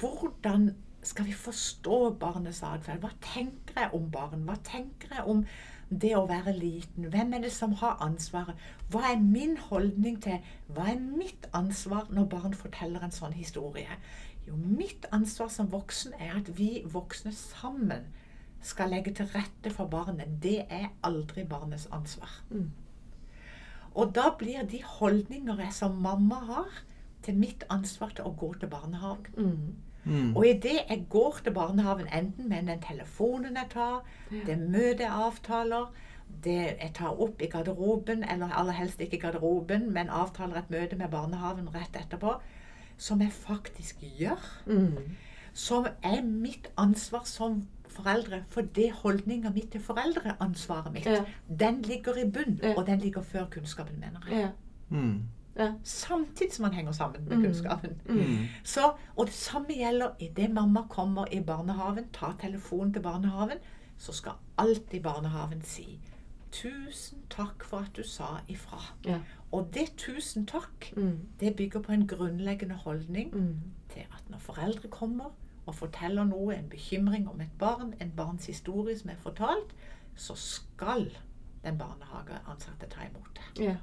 [0.00, 0.70] hvordan
[1.02, 3.00] skal vi forstå barnets atferd?
[3.00, 4.44] Hva tenker jeg om barn?
[4.44, 5.44] Hva tenker jeg om
[5.90, 7.08] det å være liten?
[7.12, 8.58] Hvem er det som har ansvaret?
[8.92, 13.98] Hva er min holdning til Hva er mitt ansvar når barn forteller en sånn historie?
[14.46, 18.06] Jo, mitt ansvar som voksen er at vi voksne sammen
[18.62, 20.36] skal legge til rette for barnet.
[20.42, 22.42] Det er aldri barnets ansvar.
[22.50, 22.68] Mm.
[23.94, 26.82] Og da blir de holdninger jeg som mamma har,
[27.22, 29.34] til mitt ansvar til å gå til barnehagen.
[29.36, 29.74] Mm.
[30.04, 30.36] Mm.
[30.36, 35.12] Og idet jeg går til barnehagen, enten med den telefonen jeg tar, det møtet jeg
[35.12, 35.90] avtaler,
[36.44, 40.70] det jeg tar opp i garderoben, eller aller helst ikke i garderoben, men avtaler et
[40.70, 42.38] møte med barnehagen rett etterpå,
[42.96, 45.16] som jeg faktisk gjør, Mm.
[45.52, 51.24] som er mitt ansvar som foreldre, for det holdninga mi til foreldreansvaret mitt, Ja.
[51.60, 52.74] den ligger i bunn, Ja.
[52.76, 54.40] og den ligger før kunnskapen, mener jeg.
[54.40, 54.48] Ja.
[54.96, 55.22] Mm.
[55.58, 55.72] Ja.
[55.84, 57.42] Samtidig som man henger sammen med Mm.
[57.44, 58.00] kunnskapen.
[58.08, 58.36] Mm.
[58.64, 63.58] Så, og det samme gjelder idet mamma kommer i barnehaven, tar telefonen til barnehaven,
[63.98, 66.00] så skal alltid barnehaven si
[66.52, 68.92] 'Tusen takk for at du sa ifra'.
[69.06, 69.18] Ja.
[69.52, 71.18] Og det 'tusen takk' Mm.
[71.40, 73.56] det bygger på en grunnleggende holdning Mm.
[73.88, 75.30] til at når foreldre kommer
[75.70, 79.72] og forteller noe, en bekymring om et barn, en barns historie som er fortalt,
[80.18, 81.06] så skal
[81.64, 83.64] den barnehageansatte ta imot det.
[83.70, 83.76] Ja.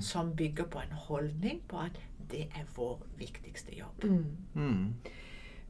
[0.00, 1.98] Som bygger på en holdning på at
[2.30, 4.04] det er vår viktigste jobb.
[4.04, 4.36] Mm.
[4.54, 4.84] Mm.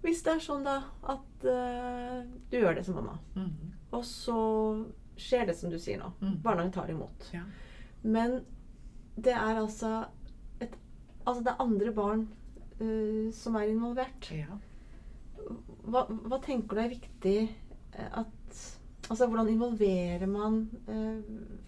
[0.04, 0.76] Hvis det er sånn da
[1.10, 2.20] at uh,
[2.52, 3.72] du gjør det som mamma, Mhm.
[3.96, 4.36] og så
[5.16, 6.12] skjer det som du sier nå.
[6.20, 6.36] Mm.
[6.42, 7.30] Barnehagen tar imot.
[7.32, 7.42] Ja.
[8.02, 8.44] Men
[9.16, 10.04] det er altså
[10.60, 10.74] et,
[11.26, 12.26] Altså det er andre barn
[12.82, 14.30] uh, som er involvert.
[14.30, 14.58] Ja.
[15.84, 17.36] Hva, hva tenker du er viktig
[17.98, 18.28] eh, at
[19.10, 20.54] Altså hvordan involverer man
[20.88, 21.18] eh,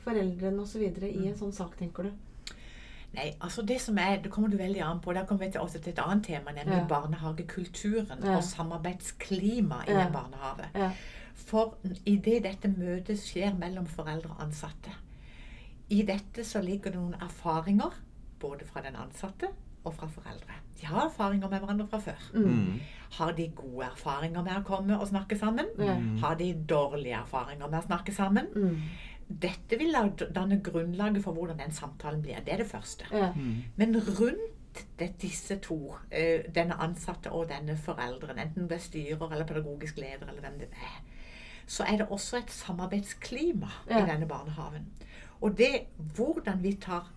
[0.01, 0.81] foreldrene osv.
[0.81, 1.27] i Mm.
[1.29, 2.13] en sånn sak, tenker du?
[3.15, 5.13] Nei, altså det som er, det kommer du veldig an på.
[5.13, 6.87] Da kommer vi til, også til et annet tema, nemlig Ja.
[6.89, 8.37] barnehagekulturen Ja.
[8.39, 10.07] og samarbeidsklima i Ja.
[10.07, 10.69] en barnehage.
[10.75, 10.91] Ja.
[11.35, 11.77] For
[12.07, 14.91] idet dette møtet skjer mellom foreldre og ansatte,
[15.91, 17.93] i dette så ligger det noen erfaringer,
[18.41, 19.49] både fra den ansatte
[19.87, 20.57] og fra foreldre.
[20.81, 22.25] De har erfaringer med hverandre fra før.
[22.35, 22.81] Mm.
[23.17, 25.71] Har de gode erfaringer med å komme og snakke sammen?
[25.79, 26.17] Mm.
[26.21, 28.51] Har de dårlige erfaringer med å snakke sammen?
[28.55, 28.77] Mm.
[29.47, 32.43] Dette vil da danne grunnlaget for hvordan den samtalen blir.
[32.45, 33.09] Det er det første.
[33.13, 33.33] Ja.
[33.35, 33.65] Mm.
[33.77, 39.33] Men rundt det, disse to, eh, denne ansatte og denne foreldren, enten det er styrer
[39.33, 40.99] eller pedagogisk leder eller hvem det er,
[41.67, 44.03] så er det også et samarbeidsklima Ja.
[44.05, 44.87] i denne barnehagen.
[45.41, 47.11] Og det hvordan vi tar,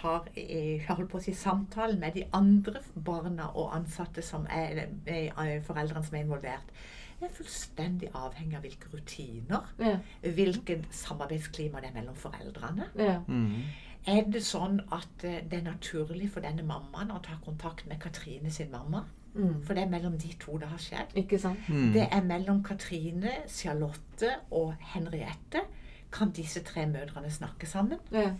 [0.00, 4.46] tar eh, jeg holdt på å si, samtalen med de andre barna og ansatte som
[4.50, 6.72] er, er foreldrene som er involvert,
[7.20, 9.98] er fullstendig avhengig av hvilke rutiner, Ja.
[10.24, 12.86] hvilket samarbeidsklima det er mellom foreldrene.
[12.96, 13.18] Ja.
[13.28, 13.62] Mm.
[14.08, 18.00] Er det sånn at eh, det er naturlig for denne mammaen å ta kontakt med
[18.00, 19.04] Katrine sin mamma?
[19.34, 19.60] Mm.
[19.62, 21.12] For det er mellom de to det har skjedd.
[21.20, 21.68] Ikke sant?
[21.68, 21.92] Mm.
[21.94, 25.62] Det er mellom Katrine, Charlotte og Henriette.
[26.10, 28.00] Kan disse tre mødrene snakke sammen?
[28.10, 28.32] Ja.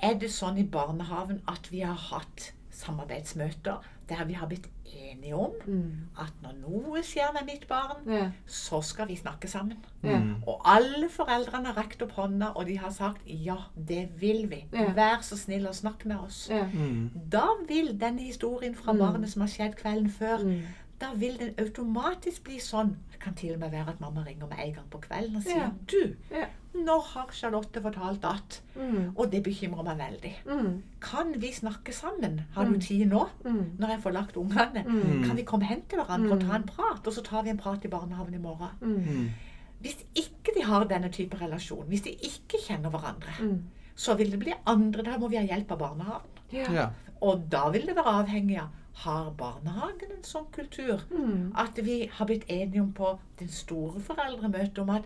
[0.00, 5.34] Er det sånn i barnehagen at vi har hatt samarbeidsmøter der vi har blitt enige
[5.36, 5.92] om Mm.
[6.18, 8.30] at når noe skjer med mitt barn, Ja.
[8.46, 9.76] så skal vi snakke sammen.
[10.02, 10.18] Ja.
[10.18, 10.42] Mm.
[10.46, 13.56] Og alle foreldrene har rekt opp hånda, og de har sagt ja,
[13.88, 14.64] det vil vi.
[14.72, 14.92] Ja.
[14.92, 16.48] Vær så snill og snakk med oss.
[16.50, 16.64] Ja.
[16.64, 17.10] Mm.
[17.30, 18.98] Da vil denne historien fra Mm.
[18.98, 20.62] barnet som har skjedd kvelden før, Mm.
[21.00, 22.96] da vil den automatisk bli sånn.
[23.18, 25.42] Det kan til og med være at mamma ringer med en gang på kvelden og
[25.42, 25.70] sier Ja.
[25.90, 26.44] du, Ja.
[26.74, 29.12] nå har Charlotte fortalt at Mm.
[29.16, 30.34] Og det bekymrer meg veldig.
[30.46, 30.82] Mm.
[31.00, 32.42] Kan vi snakke sammen?
[32.54, 32.80] Har du Mm.
[32.80, 33.28] tid nå?
[33.44, 33.72] Mm.
[33.78, 34.84] Når jeg får lagt ungene?
[34.86, 35.24] Mm.
[35.24, 37.06] Kan vi komme hen til hverandre og ta en prat?
[37.06, 39.34] Og så tar vi en prat i barnehagen i morgen.
[39.82, 43.62] Hvis ikke de har denne type relasjon, hvis de ikke kjenner hverandre, Mm.
[43.96, 45.02] så vil det bli andre.
[45.02, 46.30] Da må vi ha hjelp av barnehagen.
[46.52, 46.72] Ja.
[46.72, 46.88] Ja.
[47.20, 48.68] Og da vil det være avhengig av
[49.04, 51.52] har barnehagen en sånn kultur Mm.
[51.56, 55.04] at vi har blitt enige om på den store foreldremøtet om at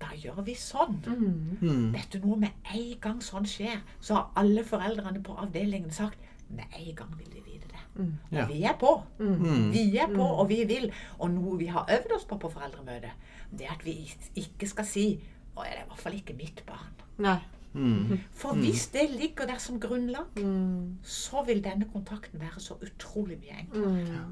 [0.00, 1.00] da gjør vi sånn.
[1.06, 1.58] Mm.
[1.60, 1.92] Mm.
[1.94, 6.18] Vet du noe, med en gang sånn skjer, så har alle foreldrene på avdelingen sagt
[6.50, 7.82] med en gang vil vi vite det.
[7.96, 8.18] Mm.
[8.32, 8.46] Og Ja.
[8.46, 9.02] vi er på.
[9.18, 9.72] Mm.
[9.72, 10.92] Vi er på, og vi vil.
[11.18, 13.10] Og noe vi har øvd oss på på foreldremøtet,
[13.56, 15.20] det er at vi ikke skal si
[15.56, 16.92] å, det er i hvert fall ikke mitt barn.
[17.18, 17.38] Nei.
[17.74, 18.18] Mm.
[18.32, 20.98] For hvis det ligger der som grunnlag, Mm.
[21.02, 24.26] så vil denne kontakten være så utrolig mye enklere.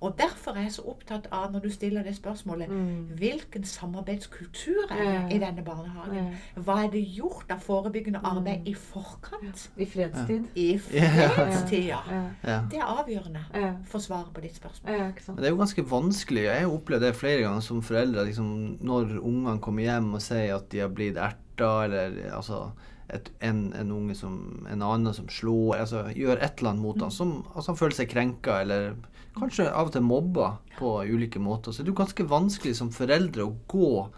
[0.00, 0.06] Mm.
[0.06, 3.08] Og derfor er jeg så opptatt av, når du stiller det spørsmålet, Mm.
[3.18, 5.36] hvilken samarbeidskultur er det Ja.
[5.36, 6.34] i denne barnehagen?
[6.56, 9.68] Hva er det gjort av forebyggende arbeid i forkant?
[9.76, 10.44] I fredstid.
[10.54, 11.98] I fredstida.
[12.10, 12.22] Ja.
[12.44, 12.60] Ja.
[12.70, 13.72] Det er avgjørende Ja.
[13.84, 14.92] for svaret på ditt spørsmål.
[14.98, 15.38] Ja, ikke sant.
[15.38, 16.42] Det er jo ganske vanskelig.
[16.44, 18.24] Jeg har opplevd det flere ganger som foreldre.
[18.24, 22.70] Liksom, når ungene kommer hjem og sier at de har blitt erta, eller altså
[23.10, 27.00] et, en, en unge som En annen som slår, altså gjør et eller annet mot
[27.00, 28.94] ham, som altså, han føler seg krenka, eller
[29.36, 31.72] kanskje av og til mobba på ulike måter.
[31.72, 34.08] Så det er jo ganske vanskelig som foreldre å gå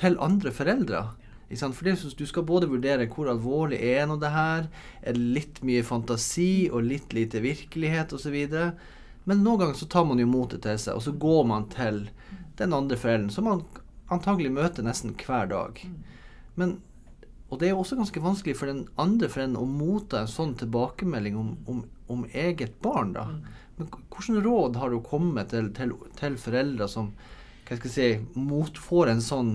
[0.00, 1.02] til andre foreldre.
[1.50, 4.68] For sånn- du skal både vurdere hvor alvorlig er nå det her,
[5.02, 8.36] er det litt mye fantasi og litt lite virkelighet osv.
[9.24, 12.08] Men noen ganger så tar man jo motet til seg, og så går man til
[12.56, 13.64] den andre forelderen, som man
[14.10, 15.80] antagelig møter nesten hver dag.
[16.54, 16.80] Men,
[17.50, 20.54] og det er jo også ganske vanskelig for den andre forelderen å motta en sånn
[20.60, 23.12] tilbakemelding om, om, om eget barn.
[23.12, 23.26] da.
[23.80, 27.12] Men hvilke råd har du kommet til, til, til foreldre som
[27.66, 29.52] hva skal jeg si, motfor en sånn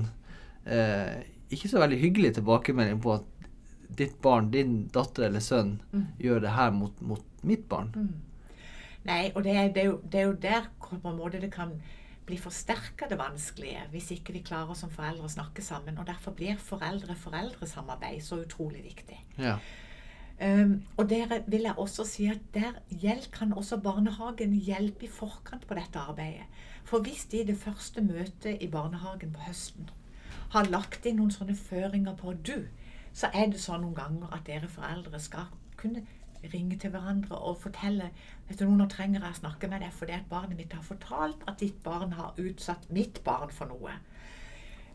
[0.63, 3.49] eh, ikke så veldig hyggelig tilbakemelding på at
[3.95, 5.77] ditt barn, din datter eller sønn,
[6.19, 7.91] gjør det her mot, mot mitt barn?
[9.05, 11.51] Nei, og det er, det er, jo, det er jo der på en måte det
[11.53, 11.75] kan
[12.25, 15.99] bli forsterka det vanskelige hvis ikke vi klarer som foreldre å snakke sammen.
[16.01, 19.19] Og derfor blir foreldre-foreldresamarbeid så utrolig viktig.
[19.37, 19.59] Ja.
[20.35, 25.67] Um, og der vil jeg også si at der kan også barnehagen hjelpe i forkant
[25.67, 26.43] på dette arbeidet.
[26.83, 29.89] For hvis de i det første møtet i barnehagen på høsten
[30.51, 32.67] har lagt inn noen sånne føringer på du,
[33.15, 35.47] så er det sånn noen ganger at dere foreldre skal
[35.79, 36.03] kunne
[36.53, 38.11] ringe til hverandre og fortelle
[38.59, 41.59] du nå trenger jeg å snakke med deg fordi at barnet mitt har fortalt at
[41.63, 43.95] ditt barn har utsatt mitt barn for noe.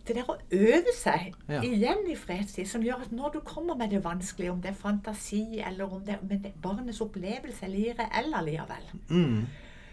[0.07, 1.61] Det der å øve seg Ja.
[1.63, 4.75] igjen i fredstid, som gjør at når du kommer med det vanskelige, om det er
[4.83, 9.47] fantasi eller om det men det, barnets opplevelse eller reell allikevel, Mm.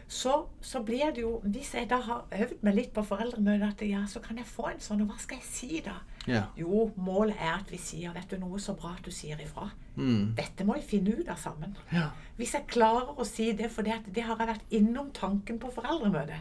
[0.07, 3.81] så, så blir det jo Hvis jeg da har øvd meg litt på foreldremøtet, at
[3.89, 5.97] ja, så kan jeg få en sånn Og hva skal jeg si da?
[6.27, 6.43] Ja.
[6.57, 9.69] Jo, målet er at vi sier Vet du noe, så bra at du sier ifra.
[9.97, 10.35] Mm.
[10.35, 11.75] Dette må vi finne ut av sammen.
[11.91, 12.09] Ja.
[12.37, 15.71] Hvis jeg klarer å si det, for det, det har jeg vært innom tanken på
[15.73, 16.39] foreldremøtet.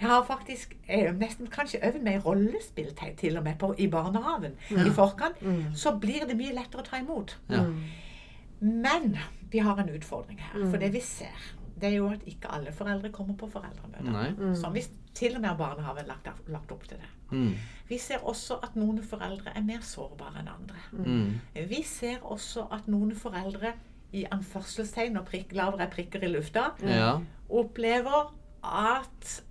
[0.00, 3.86] Jeg har faktisk eh, nesten kanskje øvd meg i rollespill til, og med på, i
[3.88, 5.38] barnehagen i forkant.
[5.78, 7.36] Så blir det mye lettere å ta imot.
[7.52, 7.62] Ja.
[8.60, 9.16] Men
[9.52, 10.64] vi har en utfordring her.
[10.70, 11.46] For det vi ser,
[11.78, 14.54] det er jo at ikke alle foreldre kommer på foreldremøter.
[14.58, 17.10] Som hvis til og med barnehagen har lagt, lagt opp til det.
[17.30, 17.54] Mm.
[17.88, 20.82] Vi ser også at noen foreldre er mer sårbare enn andre.
[20.92, 21.66] Mm.
[21.70, 23.74] Vi ser også at noen foreldre
[24.14, 27.18] i anførselstegn og prikk, lavere prikker i lufta Ja.
[27.50, 28.30] opplever
[28.62, 29.42] at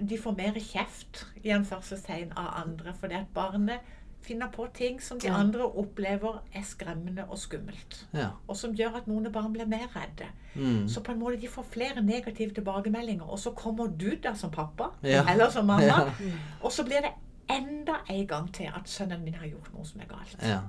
[0.00, 3.80] de får mer kjeft i anførselstegn av andre fordi at barnet
[4.22, 8.06] finner på ting som de andre opplever er skremmende og skummelt.
[8.12, 8.26] Ja.
[8.48, 10.26] Og som gjør at noen barn blir mer redde.
[10.54, 10.88] Mm.
[10.92, 14.50] Så på en måte de får flere negative tilbakemeldinger, og så kommer du da som
[14.50, 15.24] pappa Ja.
[15.32, 16.10] eller som mamma, Ja.
[16.62, 17.12] og så blir det
[17.50, 20.36] enda en gang til at sønnen min har gjort noe som er galt.
[20.42, 20.60] Ja.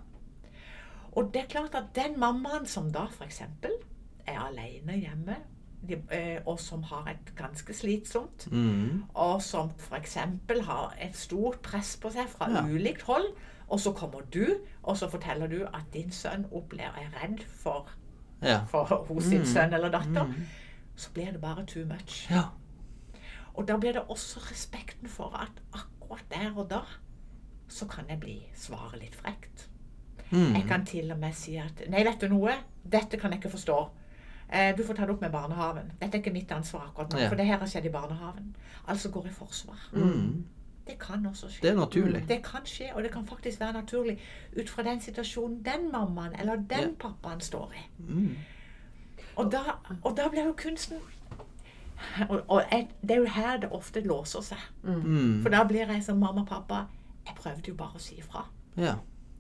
[1.12, 3.42] Og det er klart at den mammaen som da f.eks.
[4.28, 5.36] er alene hjemme,
[5.88, 9.04] de, eh, og som har et ganske slitsomt, Mm.
[9.16, 10.16] og som f.eks.
[10.66, 12.62] har et stort press på seg fra Ja.
[12.64, 13.34] ulikt hold,
[13.70, 14.46] og så kommer du,
[14.84, 17.88] og så forteller du at din sønn opplever er redd for,
[18.44, 18.64] Ja.
[18.66, 19.46] for hos sin Mm.
[19.46, 20.46] sønn eller datter, Mm.
[20.96, 22.30] så blir det bare too much.
[22.32, 22.44] Ja.
[23.56, 26.82] Og da blir det også respekten for at akkurat der og da
[27.68, 29.68] så kan jeg bli svare litt frekt.
[30.32, 30.54] Mm.
[30.56, 32.52] Jeg kan til og med si at Nei, vet du noe?
[32.90, 33.90] Dette kan jeg ikke forstå.
[34.52, 35.92] Eh, du får ta det opp med barnehaven.
[36.02, 37.28] Dette er ikke mitt ansvar akkurat nå, Ja.
[37.30, 38.56] for det her har skjedd i barnehaven.
[38.88, 39.78] Altså går i forsvar.
[39.94, 40.46] Mm.
[40.88, 41.62] Det kan også skje.
[41.62, 42.28] Det er naturlig.
[42.28, 44.20] Det kan skje, og det kan faktisk være naturlig
[44.60, 46.88] ut fra den situasjonen den mammaen eller den Ja.
[47.00, 48.04] pappaen står i.
[48.04, 48.36] Mm.
[49.36, 49.60] Og da,
[50.04, 50.98] og da blir jo kunsten
[52.30, 54.58] Og, og jeg, det er jo her det ofte låser seg.
[54.84, 55.42] Mm.
[55.44, 56.88] For da blir jeg som mamma og pappa
[57.28, 58.46] Jeg prøvde jo bare å si ifra,
[58.78, 58.96] Ja.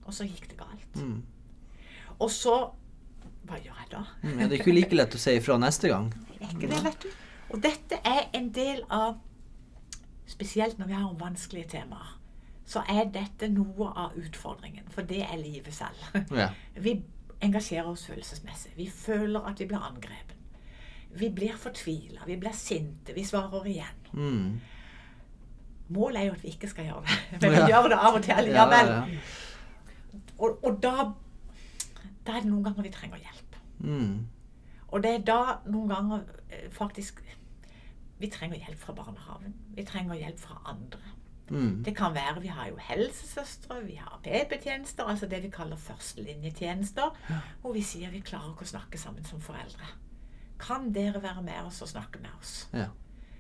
[0.05, 0.95] og så gikk det galt.
[1.05, 1.23] Mm.
[2.19, 2.69] Og så
[3.51, 4.01] Hva gjør jeg da?
[4.23, 4.37] Mm.
[4.39, 4.47] ja.
[4.47, 6.07] Det er ikke like lett å si ifra neste gang.
[6.31, 7.09] Det er ikke det, vet du.
[7.51, 9.19] Og dette er en del av
[10.31, 12.13] Spesielt når vi har om vanskelige temaer,
[12.65, 14.85] så er dette noe av utfordringen.
[14.93, 15.97] For det er livet selv.
[16.31, 16.45] Ja.
[16.79, 16.93] Vi
[17.43, 18.71] engasjerer oss følelsesmessig.
[18.77, 20.37] Vi føler at vi blir angrepet.
[21.19, 23.99] Vi blir fortvila, vi blir sinte, vi svarer igjen.
[24.15, 24.61] Mm.
[25.91, 27.67] Målet er jo at vi ikke skal gjøre det, men vi Ja.
[27.73, 29.01] gjør det av og til Ja, ja.
[30.39, 31.09] Og, og da,
[32.23, 33.40] da er det noen ganger vi trenger hjelp.
[33.83, 34.27] Mm.
[34.91, 35.41] Og det er da
[35.71, 37.23] noen ganger eh, faktisk
[38.21, 39.55] Vi trenger hjelp fra barnehagen.
[39.73, 40.99] Vi trenger hjelp fra andre.
[41.49, 41.83] Mm.
[41.83, 47.17] Det kan være Vi har jo helsesøstre, vi har PP-tjenester, altså det vi kaller førstelinjetjenester,
[47.61, 49.89] hvor vi sier vi klarer ikke å snakke sammen som foreldre.
[50.61, 52.69] Kan dere være med oss og snakke med oss?
[52.73, 52.87] Ja.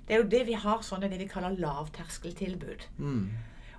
[0.07, 2.87] Det er jo det vi har sånne det vi kaller lavterskeltilbud.
[2.97, 3.29] Mm.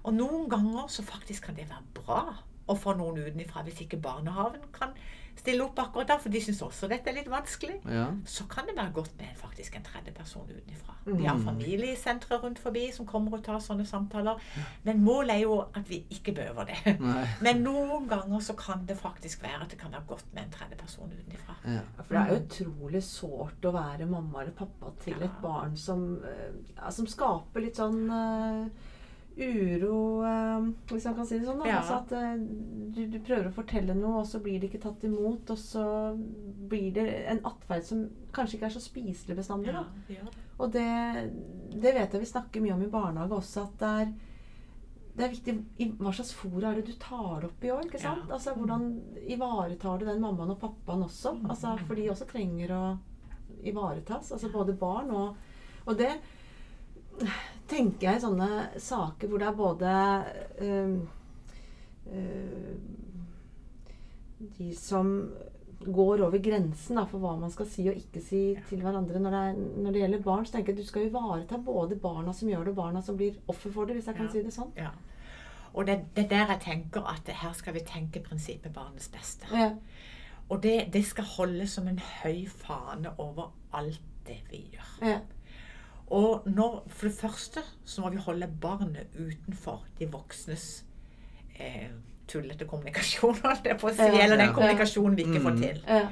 [0.03, 2.23] Og noen ganger så faktisk kan det være bra
[2.69, 4.93] å få noen utenfra hvis ikke barnehagen kan
[5.33, 7.79] stille opp akkurat da, for de syns også dette er litt vanskelig.
[7.89, 8.05] ja.
[8.29, 10.95] Så kan det være godt med faktisk en tredje person utenfra.
[11.07, 14.39] Vi har familiesentre rundt forbi som kommer og tar sånne samtaler.
[14.85, 16.95] Men målet er jo at vi ikke behøver det.
[17.01, 17.25] Nei.
[17.49, 20.55] Men noen ganger så kan det faktisk være at det kan være godt med en
[20.55, 21.57] tredje person utenfra.
[21.65, 21.81] Ja.
[22.03, 25.25] For det er jo utrolig sårt å være mamma eller pappa til Ja.
[25.27, 28.69] et barn som, eh, som skaper litt sånn eh,
[29.37, 31.63] uro, eh, hvis man kan si det sånn.
[31.67, 31.81] Ja.
[31.81, 32.43] Altså at eh,
[32.95, 35.53] du, du prøver å fortelle noe, og så blir det ikke tatt imot.
[35.55, 35.85] Og så
[36.73, 38.03] blir det en atferd som
[38.37, 39.73] kanskje ikke er så spiselig bestandig.
[39.73, 40.27] Ja, ja.
[40.63, 40.89] Og det,
[41.73, 44.13] det vet jeg vi snakker mye om i barnehage også, at det er,
[45.13, 47.97] det er viktig i hva slags fora er det du tar opp i òg.
[48.01, 48.15] Ja.
[48.29, 48.91] Altså, hvordan
[49.27, 51.39] ivaretar du den mammaen og pappaen også?
[51.49, 52.85] Altså, for de også trenger å
[53.63, 54.33] ivaretas.
[54.35, 55.49] Altså både barn og
[55.83, 56.13] Og det
[57.69, 58.49] tenker jeg sånne
[58.83, 59.93] saker hvor det er både
[60.61, 60.99] øh,
[62.13, 62.75] øh,
[64.59, 65.13] De som
[65.83, 69.35] går over grensen da, for hva man skal si og ikke si til hverandre når
[69.35, 72.33] det, er, når det gjelder barn, så tenker jeg at du skal ivareta både barna
[72.39, 74.33] som gjør det, og barna som blir offer for det, hvis jeg kan Ja.
[74.33, 74.71] si det sånn.
[74.79, 74.91] Ja.
[75.75, 79.47] Og det det er der jeg tenker at her skal vi tenke prinsippet barnets beste.
[79.53, 79.73] Ja.
[80.49, 84.91] Og det, det skal holdes som en høy fane over alt det vi gjør.
[85.09, 85.19] Ja.
[86.13, 90.85] Og når, for det første så må vi holde barnet utenfor de voksnes
[91.59, 91.89] eh,
[92.29, 94.03] tullete kommunikasjon, holdt jeg på å si.
[94.13, 94.55] Ja, eller den ja.
[94.57, 95.63] kommunikasjonen vi ikke får Mm.
[95.63, 95.83] til.
[95.89, 96.09] Ja.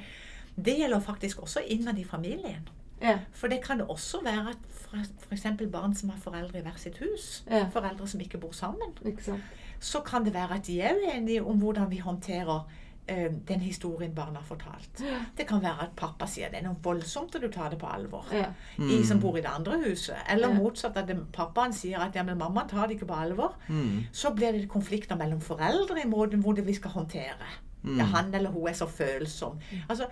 [0.60, 2.68] Det gjelder faktisk også innad i familien.
[3.00, 3.18] Ja.
[3.32, 5.46] For det kan det også være at f.eks.
[5.72, 7.66] barn som har foreldre i hver sitt hus, Ja.
[7.72, 9.38] foreldre som ikke bor sammen, Ikke
[9.80, 12.66] så kan det være at de er uenige om hvordan vi håndterer
[13.06, 15.00] den historien barna har fortalt.
[15.36, 17.86] Det kan være at pappa sier det er noe voldsomt, og du tar det på
[17.90, 18.26] alvor.
[18.32, 18.52] Ja.
[18.78, 20.16] I, som bor i det andre huset.
[20.30, 20.54] Eller Ja.
[20.54, 23.54] motsatt, at pappaen sier at ja, men mammaen tar det ikke på alvor.
[23.68, 24.04] Mm.
[24.12, 27.50] Så blir det konflikter mellom foreldre i måten hvordan vi skal håndtere.
[27.82, 27.96] Mm.
[27.98, 29.58] Ja, han eller hun er så følsom.
[29.88, 30.06] Altså,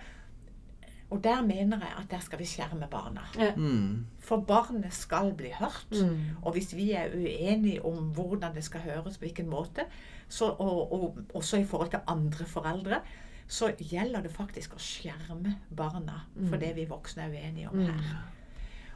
[1.09, 3.23] og der mener jeg at der skal vi skjerme barna.
[3.37, 3.55] Ja.
[3.55, 4.05] Mm.
[4.21, 5.87] For barnet skal bli hørt.
[5.91, 6.19] Mm.
[6.41, 9.87] Og hvis vi er uenige om hvordan det skal høres, på hvilken måte,
[10.27, 13.01] så, og, og også i forhold til andre foreldre,
[13.47, 16.19] så gjelder det faktisk å skjerme barna
[16.51, 18.19] for det vi voksne er uenige om her.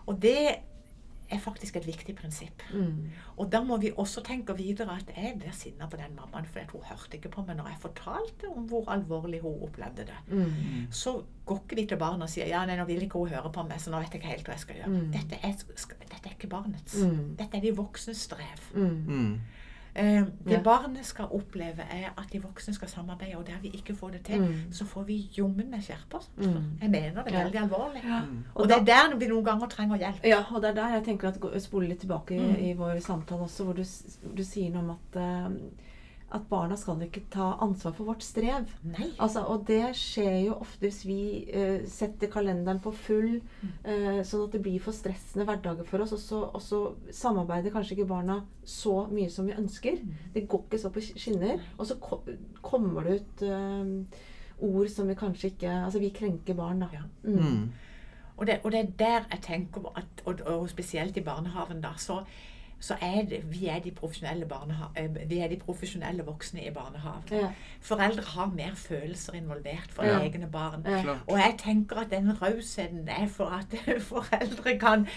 [0.05, 0.37] Og det
[1.33, 2.63] er faktisk et viktig prinsipp.
[2.73, 3.09] Mm.
[3.37, 6.65] Og da må vi også tenke videre at jeg blir sinna på den mammaen fordi
[6.65, 10.19] at hun hørte ikke på meg når jeg fortalte om hvor alvorlig hun opplevde det.
[10.27, 10.87] Mm.
[10.91, 13.51] Så går ikke vi til barna og sier ja, nei, nå vil ikke hun høre
[13.53, 14.93] på meg, så nå vet jeg ikke helt hva jeg skal gjøre.
[14.93, 15.11] Mm.
[15.17, 15.57] Dette, er,
[16.05, 17.01] dette er ikke barnets.
[17.01, 17.35] Mm.
[17.39, 18.71] Dette er de voksnes strev.
[19.95, 20.01] Mm.
[20.05, 20.17] Mm.
[20.17, 20.61] Eh, det Ja.
[20.63, 24.23] barnet skal oppleve, er at de voksne skal samarbeide, og der vi ikke får det
[24.25, 24.71] til, Mm.
[24.71, 26.19] så får vi jommen meg skjerpa.
[26.37, 26.79] Mm.
[26.81, 28.03] Jeg mener det er veldig alvorlig.
[28.03, 28.21] Ja.
[28.55, 30.23] Og det er der vi noen ganger trenger hjelp.
[30.23, 32.57] Ja, og det er der jeg tenker at gå- spole litt tilbake i, Mm.
[32.59, 33.83] i vår samtale også, hvor du,
[34.37, 35.49] du sier noe om at, eh,
[36.33, 38.71] at barna skal ikke ta ansvar for vårt strev.
[38.87, 39.09] Nei.
[39.21, 41.19] Altså, og det skjer jo ofte hvis vi
[41.53, 43.37] uh, setter kalenderen på full,
[43.85, 46.15] uh, sånn at det blir for stressende hverdager for oss.
[46.17, 46.81] Og så, og så
[47.13, 50.01] samarbeider kanskje ikke barna så mye som vi ønsker.
[50.33, 51.61] Det går ikke så på skinner.
[51.77, 52.23] Og så ko
[52.63, 54.21] kommer det ut uh,
[54.63, 56.89] ord som vi kanskje ikke Altså, vi krenker barn, da.
[56.93, 57.03] Ja.
[57.23, 57.39] Mm.
[57.39, 57.65] Mm.
[58.37, 61.93] Og det, og det er der jeg tenker at, og, og spesielt i barnehagen, da,
[61.97, 62.23] så,
[62.83, 64.47] så er det vi er de profesjonelle,
[64.99, 67.31] eh, vi er de profesjonelle voksne i barnehagen.
[67.31, 67.51] Ja.
[67.81, 70.19] Foreldre har mer følelser involvert for Ja.
[70.19, 70.83] egne barn.
[70.85, 71.15] Ja.
[71.27, 73.77] Og jeg tenker at den rausheten er for at
[74.11, 75.07] foreldre kan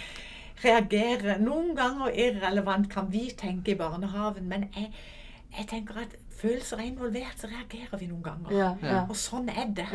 [0.64, 1.38] reagere.
[1.42, 4.92] Noen ganger irrelevant kan vi tenke i barnehagen, men jeg,
[5.58, 8.52] jeg tenker at følelser er involvert, så reagerer vi noen ganger.
[8.58, 9.02] Ja, ja.
[9.08, 9.88] Og sånn er det.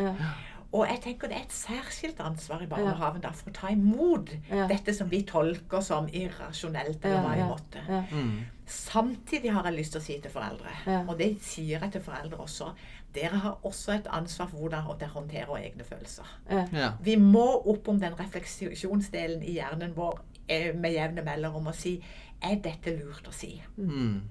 [0.72, 0.78] Ja.
[0.78, 4.30] Og jeg tenker det er et særskilt ansvar i barnehagen da, for å ta imot
[4.50, 4.66] Ja.
[4.66, 7.82] dette som vi tolker som irrasjonelt, eller hva Ja, i ja, måte.
[7.88, 8.04] ja.
[8.10, 8.44] Mm.
[8.66, 11.04] Samtidig har jeg lyst til å si til foreldre, Ja.
[11.08, 12.72] og det sier jeg til foreldre også,
[13.14, 16.24] dere har også et ansvar for hvordan dere håndterer egne følelser.
[16.50, 16.66] Ja.
[16.72, 16.92] Ja.
[17.02, 22.02] Vi må opp om den refleksjonsdelen i hjernen vår eh, med jevne mellomrom og si
[22.42, 23.60] er dette lurt å si?
[23.78, 24.22] Mm.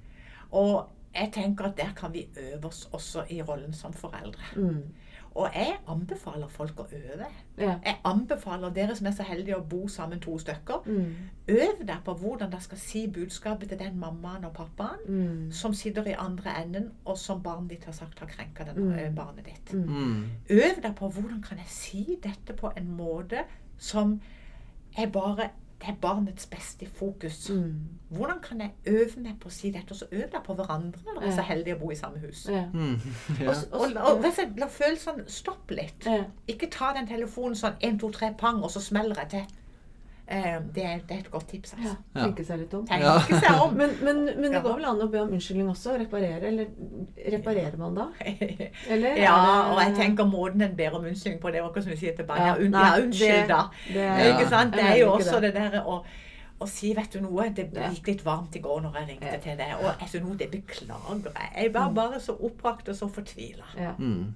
[0.52, 4.42] Og jeg tenker at der kan vi øve oss også i rollen som foreldre.
[4.56, 4.84] Mm.
[5.36, 7.26] Og jeg anbefaler folk å øve.
[7.58, 7.78] Ja.
[7.86, 11.14] Jeg anbefaler dere som er så heldige å bo sammen to stykker, Mm.
[11.48, 15.52] øv deg på hvordan dere skal si budskapet til den mammaen og pappaen Mm.
[15.52, 18.94] som sitter i andre enden, og som barnet ditt har sagt har krenka den, Mm.
[19.00, 19.74] eh, barnet ditt.
[19.74, 20.24] Mm.
[20.50, 23.44] Øv deg på hvordan kan jeg si dette på en måte
[23.78, 24.22] som
[24.98, 25.50] jeg bare
[25.82, 27.50] det er barnets beste i fokus.
[27.50, 27.74] Mm.
[28.10, 29.92] Hvordan kan jeg øve meg på å si dette?
[29.92, 32.22] Og så øve deg på hverandre når dere er så heldige å bo i samme
[32.22, 32.44] hus.
[32.50, 32.68] Ja.
[32.74, 32.94] Mm.
[32.94, 33.50] Og, Ja.
[33.50, 36.06] og, og, og, og la følelsene stoppe litt.
[36.06, 36.24] Ja.
[36.54, 39.58] Ikke ta den telefonen sånn 1, 2, 3, pang, og så smeller jeg til.
[40.32, 41.74] Eh, det, er, det er et godt tips.
[41.76, 41.96] Altså.
[42.16, 42.22] Ja.
[42.24, 42.86] Tenke seg litt om.
[42.88, 43.18] Ja.
[43.28, 43.74] seg om.
[43.82, 44.62] Men, men, men det Ja.
[44.64, 45.98] går vel an å be om unnskyldning også?
[46.00, 46.48] Reparere?
[46.48, 46.66] Eller
[47.36, 48.06] reparerer man da?
[48.94, 51.68] Eller er ja, det- og jeg tenker måten en ber om unnskyldning på, det er
[51.68, 52.48] akkurat som du sier til barna.
[52.48, 53.62] Ja, un nei, ja, unnskyld, det- da.
[53.94, 54.74] det Ikke sant?
[54.80, 55.54] Det er jo også det.
[55.54, 55.98] det der å,
[56.62, 59.40] og si, vet du noe, det gikk litt varmt i går når jeg ringte Ja.
[59.42, 61.50] til deg, og vet du noe, det beklager jeg.
[61.66, 61.96] Jeg var Mm.
[61.96, 63.66] bare så oppbrakt og så fortvila.
[63.78, 63.92] Ja.
[63.98, 64.34] Mm.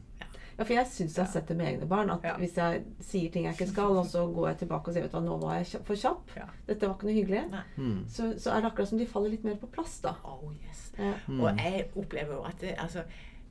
[0.57, 2.09] Ja, for jeg syns jeg har sett det med egne barn.
[2.09, 2.35] At Ja.
[2.37, 5.11] hvis jeg sier ting jeg ikke skal, og så går jeg tilbake og sier vet
[5.11, 6.45] du nå var jeg for kjapp, Ja.
[6.67, 7.43] dette var ikke noe hyggelig,
[7.77, 8.05] Mm.
[8.07, 10.13] så, så er det akkurat som de faller litt mer på plass, da.
[10.23, 10.91] Oh, yes.
[10.97, 11.13] Ja.
[11.27, 11.41] Mm.
[11.41, 13.03] Og jeg opplever jo at det, altså,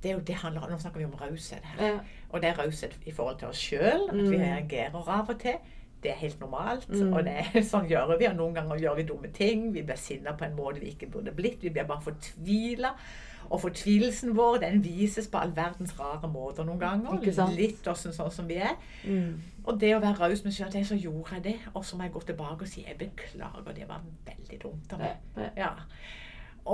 [0.02, 1.86] det er jo det handler om, Nå snakker vi om raushet her.
[1.86, 1.98] Ja.
[2.30, 4.08] Og det er raushet i forhold til oss sjøl.
[4.08, 4.42] At vi Mm.
[4.42, 5.54] reagerer av og til.
[6.02, 6.88] Det er helt normalt.
[6.90, 7.12] Mm.
[7.14, 8.26] Og det, er- sånn gjør vi.
[8.26, 9.72] Og noen ganger gjør vi dumme ting.
[9.72, 11.62] Vi blir sinna på en måte vi ikke burde blitt.
[11.62, 12.90] Vi blir bare fortvila.
[13.50, 17.20] Og fortvilelsen vår den vises på all verdens rare måter noen ganger.
[17.54, 18.76] Litt også, sånn som vi er.
[19.04, 19.42] Mm.
[19.64, 21.56] Og det å være raus med seg selv, så gjorde jeg det.
[21.74, 25.04] Og så må jeg gå tilbake og si jeg beklager, det var veldig dumt av
[25.04, 25.28] meg.
[25.36, 25.50] Ja.
[25.64, 25.72] Ja.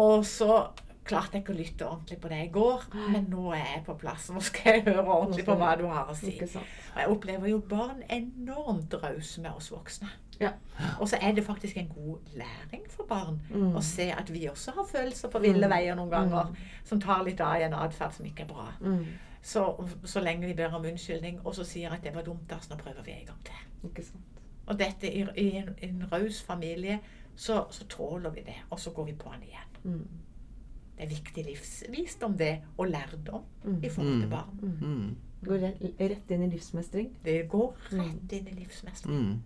[0.01, 0.63] Og så
[1.05, 2.83] klarte jeg ikke å lytte ordentlig på det i går,
[3.13, 4.29] men nå er jeg på plass.
[4.31, 6.35] Nå skal jeg høre ordentlig på hva du har å si.
[6.43, 10.09] Og jeg opplever jo barn enormt rause med oss voksne.
[10.41, 10.53] Ja.
[11.01, 13.75] Og så er det faktisk en god læring for barn Mm.
[13.77, 15.71] å se at vi også har følelser på ville Mm.
[15.77, 16.57] veier noen ganger, Mm.
[16.85, 18.69] som tar litt av i en atferd som ikke er bra.
[18.81, 19.05] Mm.
[19.43, 22.57] Så, så lenge vi ber om unnskyldning, og så sier at det var dumt, da,
[22.61, 24.05] så nå prøver vi en gang til.
[24.67, 27.01] Og dette i, i en, en raus familie,
[27.37, 30.09] så, så tåler vi det, og så går vi på den igjen.
[31.01, 33.79] Det er viktig livsvisdom, det, og lærdom Mm.
[33.85, 34.31] i forhold til Mm.
[34.31, 34.59] barn.
[34.83, 35.17] Mm.
[35.47, 37.07] Går rett, rett inn i livsmestring.
[37.25, 39.15] Det går rett inn i livsmestring.
[39.31, 39.39] Mm.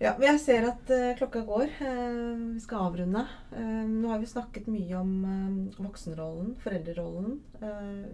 [0.00, 1.68] Ja, men jeg ser at uh, klokka går.
[1.82, 3.26] Uh, vi skal avrunde.
[3.52, 7.40] Uh, nå har vi snakket mye om voksenrollen, foreldrerollen.
[7.60, 8.06] eh,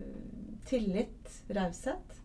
[0.67, 2.17] tillit, raushet.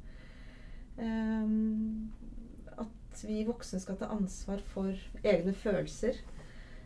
[2.82, 6.18] At vi voksne skal ta ansvar for egne følelser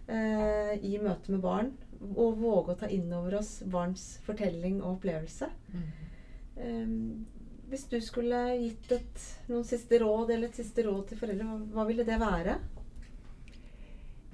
[0.09, 1.71] eh, i møte med barn.
[2.01, 5.49] Og våge å ta inn over oss barns fortelling og opplevelse.
[5.73, 5.87] Mm.
[6.55, 7.25] Um,
[7.69, 11.57] hvis du skulle gitt et, noen siste råd eller et siste råd til foreldre, hva,
[11.75, 12.59] hva ville det være?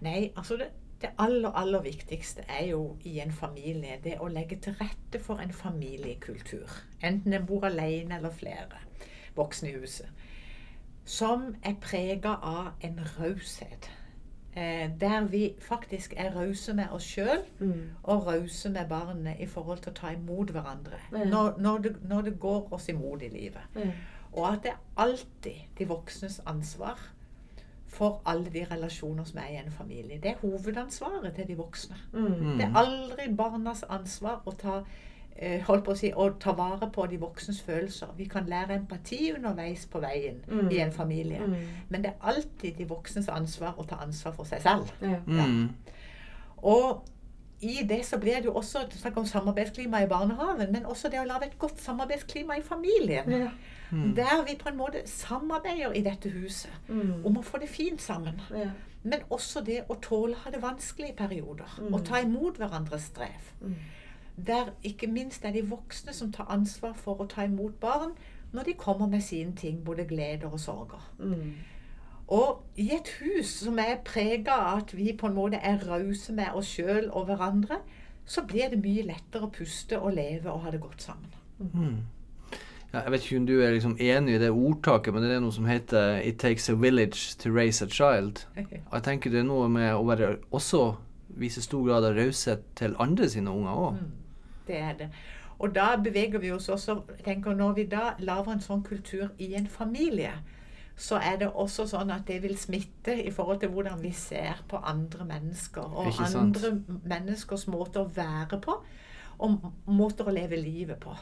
[0.01, 0.67] Nei, altså det,
[1.01, 5.41] det aller, aller viktigste er jo i en familie det å legge til rette for
[5.41, 6.69] en familiekultur.
[7.01, 8.83] Enten en bor alene eller flere
[9.37, 10.09] voksne i huset.
[11.05, 13.89] Som er prega av en raushet.
[14.51, 17.39] Eh, der vi faktisk er rause med oss sjøl
[18.03, 20.99] og rause med barnet i forhold til å ta imot hverandre.
[21.13, 21.23] Ja.
[21.23, 23.63] Når, når, det, når det går oss imot i livet.
[23.75, 23.87] Ja.
[24.33, 26.99] Og at det er alltid de voksnes ansvar
[27.91, 30.19] for alle de relasjoner som er i en familie.
[30.23, 31.95] Det er hovedansvaret til de voksne.
[32.13, 32.57] Mm.
[32.57, 34.77] Det er aldri barnas ansvar å ta,
[35.65, 38.07] holdt på å, si, å ta vare på de voksnes følelser.
[38.17, 40.69] Vi kan lære empati underveis på veien Mm.
[40.71, 41.39] i en familie.
[41.39, 41.55] Mm.
[41.89, 44.91] Men det er alltid de voksnes ansvar å ta ansvar for seg selv.
[45.01, 45.19] Ja.
[45.27, 45.69] Mm.
[46.63, 47.03] Og
[47.61, 51.19] i det så blir det jo også snakk om samarbeidsklima i barnehagen, men også det
[51.21, 53.29] å lage et godt samarbeidsklima i familien.
[53.31, 53.49] Ja.
[53.91, 54.15] Mm.
[54.15, 57.25] Der vi på en måte samarbeider i dette huset Mm.
[57.25, 58.41] om å få det fint sammen.
[58.55, 58.69] Ja.
[59.03, 61.79] Men også det å tåle å ha det vanskelig i perioder.
[61.81, 61.93] Mm.
[61.93, 63.51] Og ta imot hverandres strev.
[63.61, 63.75] Mm.
[64.37, 68.15] Der ikke minst er de voksne som tar ansvar for å ta imot barn
[68.51, 71.03] når de kommer med sine ting, både gleder og sorger.
[71.19, 71.53] Mm.
[72.27, 76.33] Og i et hus som er prega av at vi på en måte er rause
[76.33, 77.81] med oss sjøl og hverandre,
[78.25, 81.33] så blir det mye lettere å puste og leve og ha det godt sammen.
[81.59, 81.99] Mm.
[82.93, 85.43] Ja, jeg vet ikke om du er liksom enig i det ordtaket, men det er
[85.43, 88.47] noe som heter 'It takes a village to raise a child'.
[88.85, 90.95] Og jeg tenker det er noe med å være også
[91.27, 93.93] vise stor grad av raushet til andre sine unger òg.
[93.93, 94.11] Mm,
[94.67, 95.09] det er det.
[95.61, 99.53] Og da beveger vi oss også tenker Når vi da lager en sånn kultur i
[99.53, 100.33] en familie,
[100.97, 104.61] så er det også sånn at det vil smitte i forhold til hvordan vi ser
[104.69, 105.81] på andre mennesker.
[105.81, 106.73] Og andre
[107.09, 108.75] menneskers måter å være på,
[109.41, 111.15] og måter å leve livet på.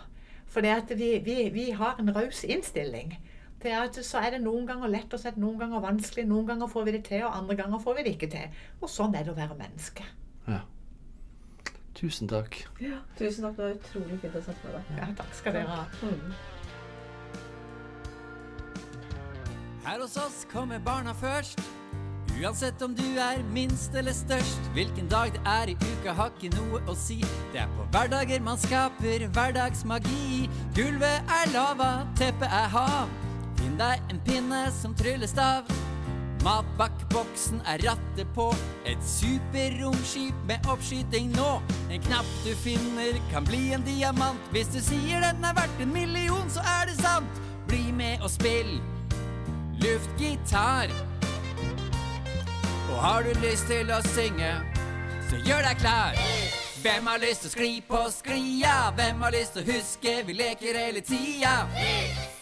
[0.50, 3.14] For det at vi, vi, vi har en raus innstilling.
[3.62, 6.26] Til at så er det noen ganger lett og noen ganger vanskelig.
[6.28, 8.60] Noen ganger får vi det til, og andre ganger får vi det ikke til.
[8.82, 10.08] Og sånn er det å være menneske.
[10.48, 10.64] Ja.
[12.00, 12.56] Tusen takk.
[12.80, 13.58] Ja, tusen takk.
[13.58, 14.84] Det var utrolig fint å snakke med deg.
[15.02, 15.84] Ja, takk skal dere ha.
[16.00, 16.32] Mm.
[19.84, 21.60] Her hos oss kommer barna først.
[22.40, 26.54] Uansett om du er minst eller størst, hvilken dag det er i uka har ikke
[26.56, 27.20] noe å si.
[27.52, 30.48] Det er på hverdager man skaper hverdagsmagi.
[30.78, 33.12] Gulvet er lava, teppet er hav.
[33.60, 35.68] Finn deg en pinne som tryllestav.
[36.44, 38.50] Matbakkboksen er rattet på.
[38.86, 41.50] Et superromskip med oppskyting nå.
[41.92, 44.40] En knapp du finner kan bli en diamant.
[44.54, 47.44] Hvis du sier den er verdt en million, så er det sant.
[47.68, 48.80] Bli med og spill
[49.80, 50.88] luftgitar.
[52.90, 54.52] Og har du lyst til å synge,
[55.30, 56.18] så gjør deg klar.
[56.80, 58.76] Hvem har lyst til å skli på sklia?
[58.96, 61.56] Hvem har lyst til å huske vi leker hele tida?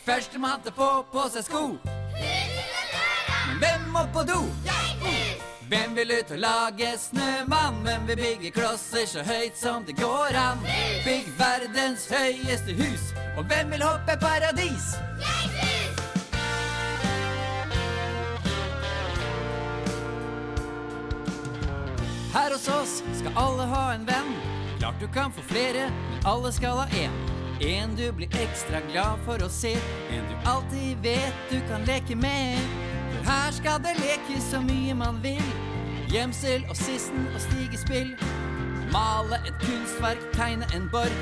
[0.05, 1.63] Førstemann til å få på seg sko.
[3.59, 4.41] Hvem må på do?
[5.67, 7.81] Hvem vil ut og lage snømann?
[7.83, 10.61] Hvem vil bygge klosser så høyt som det går an?
[11.05, 13.11] Bygg verdens høyeste hus.
[13.37, 14.95] Og hvem vil hoppe paradis?
[22.33, 24.35] Her hos oss skal alle ha en venn.
[24.79, 27.15] Klart du kan få flere, men alle skal ha én.
[27.59, 29.73] En du blir ekstra glad for å se.
[30.13, 32.96] En du alltid vet du kan leke med.
[33.27, 35.43] Her skal det lekes så mye man vil.
[36.07, 38.13] Gjemsel og sissen og stigespill.
[38.93, 41.17] Male et kunstverk, tegne en borg.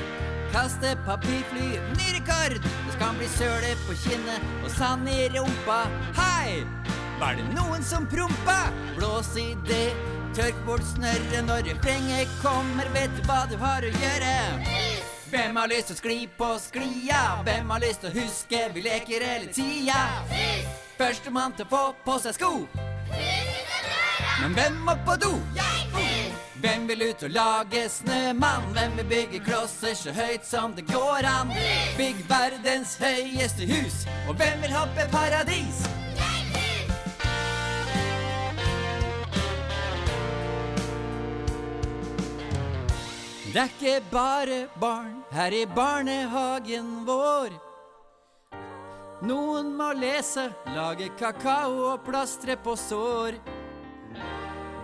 [0.54, 1.66] Kaste papirfly,
[1.98, 2.60] ny rekord!
[2.62, 5.80] Det skal bli søle på kinnet og sand i rumpa.
[6.20, 6.62] Hei!
[7.18, 8.60] Var det noen som prompa?
[8.96, 9.90] Blås i det
[10.36, 14.34] Tørk bort snørret når refrenget kommer, vet du hva du har å gjøre?
[15.32, 17.22] Hvem har lyst til å skli på sklia?
[17.46, 20.02] Hvem har lyst til å huske vi leker hele tida?
[20.96, 22.52] Førstemann til å få på seg sko.
[24.40, 25.32] Men hvem må på do?
[26.60, 28.70] Hvem vil ut og lage snømann?
[28.72, 31.52] Hvem vil bygge klosser så høyt som det går an?
[31.98, 34.06] Bygg verdens høyeste hus.
[34.28, 35.84] Og hvem vil hoppe paradis?
[43.52, 47.65] Det er ikke bare barn her i barnehagen vår.
[49.26, 53.38] Noen må lese, lage kakao og plastre på sår.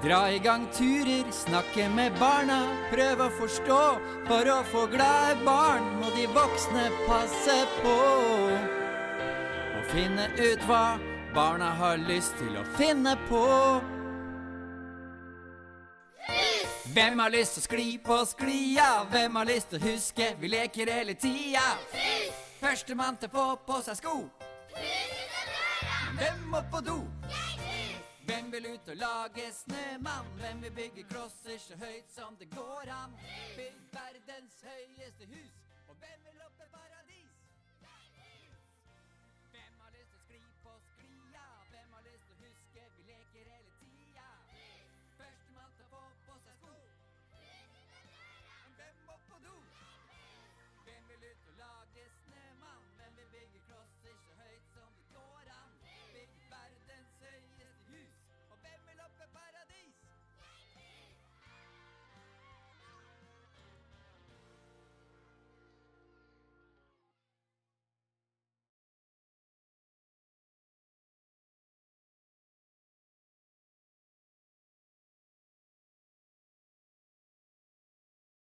[0.02, 2.58] Dra i gang turer, snakke med barna,
[2.90, 3.78] prøv å forstå.
[4.26, 7.96] For å få glade barn må de voksne passe på.
[9.78, 10.98] Og finne ut hva
[11.36, 13.46] barna har lyst til å finne på.
[16.92, 18.90] Hvem har lyst til å skli på sklia?
[19.14, 21.62] Hvem har lyst til å huske vi leker hele tida?
[22.62, 24.12] Førstemann til å få på seg sko.
[26.18, 27.00] Hvem må på do?
[28.28, 30.28] Hvem vil ut og lage snømann?
[30.38, 33.18] Hvem vil bygge klosser så høyt som det går an?
[33.56, 35.61] Bygg verdens høyeste hus.